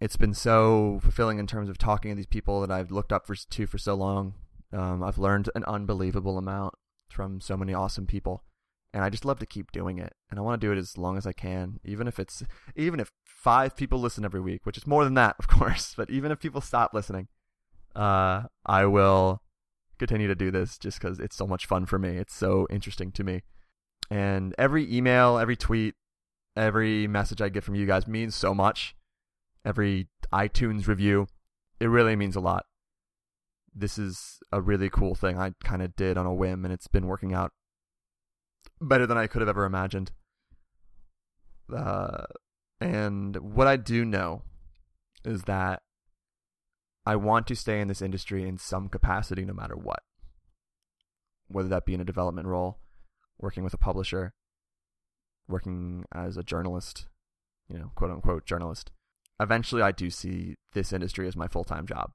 [0.00, 3.26] It's been so fulfilling in terms of talking to these people that I've looked up
[3.26, 4.34] for, to for so long.
[4.72, 6.74] Um, I've learned an unbelievable amount
[7.08, 8.44] from so many awesome people,
[8.94, 10.14] and I just love to keep doing it.
[10.30, 12.42] And I want to do it as long as I can, even if it's
[12.74, 15.94] even if five people listen every week, which is more than that, of course.
[15.96, 17.28] But even if people stop listening,
[17.94, 19.42] uh, I will
[20.02, 22.16] continue to do this just because it's so much fun for me.
[22.16, 23.42] It's so interesting to me.
[24.10, 25.94] And every email, every tweet,
[26.56, 28.96] every message I get from you guys means so much.
[29.64, 31.28] Every iTunes review,
[31.78, 32.66] it really means a lot.
[33.72, 36.88] This is a really cool thing I kind of did on a whim, and it's
[36.88, 37.52] been working out
[38.80, 40.10] better than I could have ever imagined.
[41.72, 42.24] Uh,
[42.80, 44.42] and what I do know
[45.24, 45.80] is that
[47.04, 50.00] I want to stay in this industry in some capacity no matter what.
[51.48, 52.78] Whether that be in a development role,
[53.38, 54.32] working with a publisher,
[55.48, 57.06] working as a journalist,
[57.68, 58.90] you know, quote unquote journalist.
[59.40, 62.12] Eventually, I do see this industry as my full time job.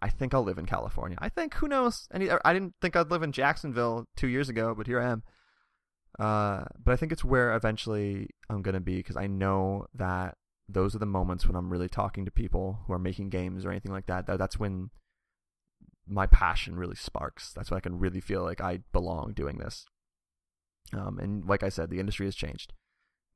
[0.00, 1.18] I think I'll live in California.
[1.20, 2.06] I think, who knows?
[2.12, 5.22] Any, I didn't think I'd live in Jacksonville two years ago, but here I am.
[6.18, 10.36] Uh, but I think it's where eventually I'm going to be because I know that
[10.68, 13.70] those are the moments when I'm really talking to people who are making games or
[13.70, 14.26] anything like that.
[14.26, 14.90] that that's when
[16.06, 17.52] my passion really sparks.
[17.52, 19.86] That's when I can really feel like I belong doing this.
[20.92, 22.72] Um, and like I said, the industry has changed,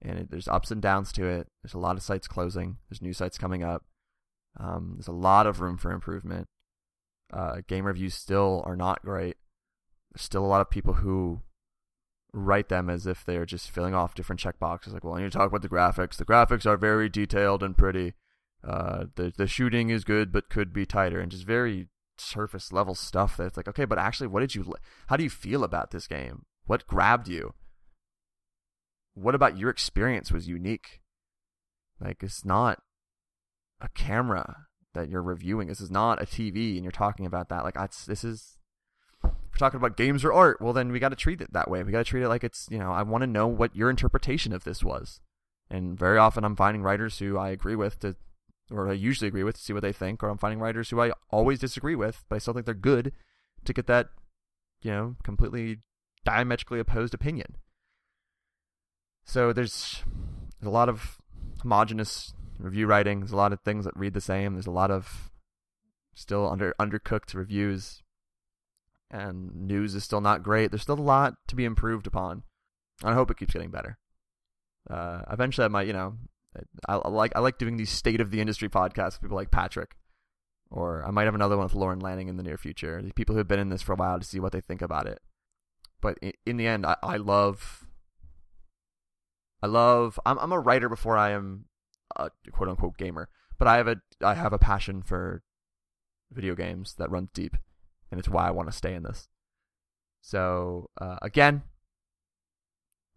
[0.01, 1.49] and it, there's ups and downs to it.
[1.63, 2.79] There's a lot of sites closing.
[2.89, 3.85] There's new sites coming up.
[4.59, 6.49] Um, there's a lot of room for improvement.
[7.33, 9.37] Uh, game reviews still are not great.
[10.13, 11.41] There's still a lot of people who
[12.33, 14.93] write them as if they're just filling off different checkboxes.
[14.93, 16.17] Like, well, I need to talk about the graphics.
[16.17, 18.15] The graphics are very detailed and pretty.
[18.67, 22.95] Uh, the the shooting is good but could be tighter, and just very surface level
[22.95, 23.37] stuff.
[23.37, 24.73] That's like, okay, but actually, what did you?
[25.09, 26.45] How do you feel about this game?
[26.67, 27.55] What grabbed you?
[29.15, 31.01] What about your experience was unique?
[32.01, 32.81] Like, it's not
[33.81, 35.69] a camera that you're reviewing.
[35.69, 37.65] This is not a TV, and you're talking about that.
[37.65, 38.59] Like, I, this is
[39.53, 41.83] we're talking about games or art, well, then we got to treat it that way.
[41.83, 43.91] We got to treat it like it's, you know, I want to know what your
[43.91, 45.21] interpretation of this was.
[45.71, 48.17] And very often I'm finding writers who I agree with to,
[48.71, 51.01] or I usually agree with to see what they think, or I'm finding writers who
[51.01, 53.13] I always disagree with, but I still think they're good
[53.65, 54.09] to get that,
[54.83, 55.79] you know, completely
[56.25, 57.57] diametrically opposed opinion.
[59.25, 60.03] So there's,
[60.61, 61.19] there's a lot of
[61.61, 63.21] homogenous review writing.
[63.21, 64.55] There's a lot of things that read the same.
[64.55, 65.31] There's a lot of
[66.15, 68.02] still under undercooked reviews,
[69.13, 70.71] and news is still not great.
[70.71, 72.43] There's still a lot to be improved upon.
[73.05, 73.99] I hope it keeps getting better.
[74.89, 76.17] Uh, eventually, I might, you know,
[76.89, 79.51] I, I, like I like doing these state of the industry podcasts with people like
[79.51, 79.97] Patrick,
[80.71, 83.03] or I might have another one with Lorne Lanning in the near future.
[83.15, 85.21] People who've been in this for a while to see what they think about it.
[86.01, 87.87] But in, in the end, I, I love,
[89.63, 90.19] I love.
[90.27, 91.67] I'm I'm a writer before I am
[92.17, 95.43] a quote unquote gamer, but I have a I have a passion for
[96.33, 97.57] video games that runs deep,
[98.13, 99.27] and it's why I want to stay in this.
[100.21, 101.63] So uh, again,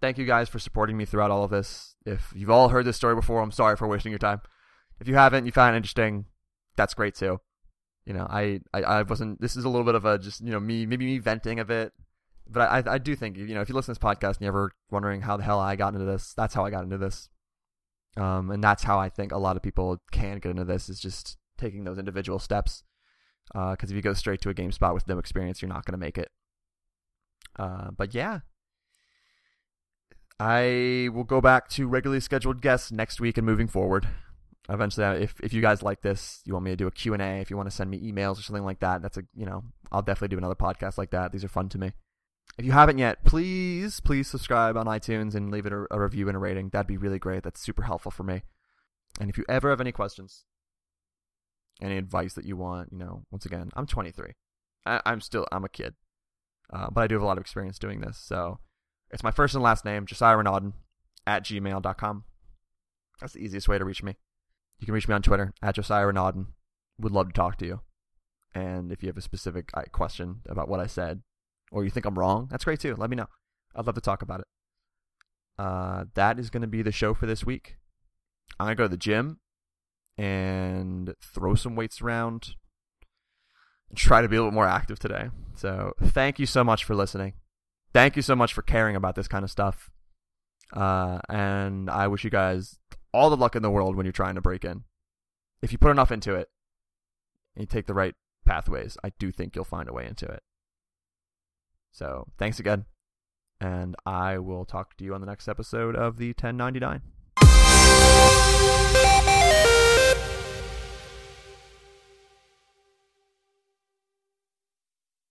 [0.01, 1.95] thank you guys for supporting me throughout all of this.
[2.05, 4.41] If you've all heard this story before, I'm sorry for wasting your time.
[4.99, 6.25] If you haven't, you found it interesting,
[6.77, 7.41] that's great too.
[8.05, 9.41] You know, I, I, I wasn't.
[9.41, 11.65] This is a little bit of a just you know me maybe me venting a
[11.65, 11.91] bit,
[12.47, 14.49] but I I do think you know if you listen to this podcast and you're
[14.49, 17.29] ever wondering how the hell I got into this, that's how I got into this.
[18.15, 20.99] Um, and that's how I think a lot of people can get into this is
[20.99, 22.83] just taking those individual steps.
[23.53, 25.93] Because uh, if you go straight to a GameSpot with no experience, you're not going
[25.93, 26.31] to make it.
[27.57, 28.39] Uh, but yeah,
[30.39, 34.07] I will go back to regularly scheduled guests next week and moving forward.
[34.67, 37.21] Eventually, if if you guys like this, you want me to do a Q and
[37.21, 37.39] A.
[37.39, 39.63] If you want to send me emails or something like that, that's a you know
[39.91, 41.31] I'll definitely do another podcast like that.
[41.31, 41.91] These are fun to me.
[42.57, 46.27] If you haven't yet, please please subscribe on iTunes and leave it a, a review
[46.27, 46.69] and a rating.
[46.69, 47.43] That'd be really great.
[47.43, 48.41] That's super helpful for me.
[49.19, 50.45] And if you ever have any questions,
[51.81, 54.31] any advice that you want, you know, once again, I'm 23.
[54.85, 55.95] I, am still I'm a kid,
[56.71, 58.17] uh, but I do have a lot of experience doing this.
[58.17, 58.59] So
[59.11, 60.73] it's my first and last name, Josiah Renaudin,
[61.25, 62.23] at gmail.com.
[63.19, 64.15] That's the easiest way to reach me.
[64.79, 66.47] You can reach me on Twitter, at Josiah Renaudin.
[66.99, 67.81] Would love to talk to you.
[68.53, 71.21] And if you have a specific uh, question about what I said,
[71.71, 72.95] or you think I'm wrong, that's great too.
[72.95, 73.27] Let me know.
[73.75, 74.47] I'd love to talk about it.
[75.57, 77.77] Uh, that is going to be the show for this week.
[78.59, 79.39] I'm going to go to the gym
[80.17, 82.55] and throw some weights around
[83.89, 85.29] and try to be a little more active today.
[85.55, 87.33] So, thank you so much for listening
[87.95, 89.89] thank you so much for caring about this kind of stuff.
[90.73, 92.77] Uh, and I wish you guys
[93.13, 94.83] all the luck in the world when you're trying to break in.
[95.61, 96.49] If you put enough into it
[97.55, 98.13] and you take the right
[98.45, 100.43] pathways, I do think you'll find a way into it.
[101.93, 102.83] So thanks again.
[103.61, 108.43] And I will talk to you on the next episode of the 1099.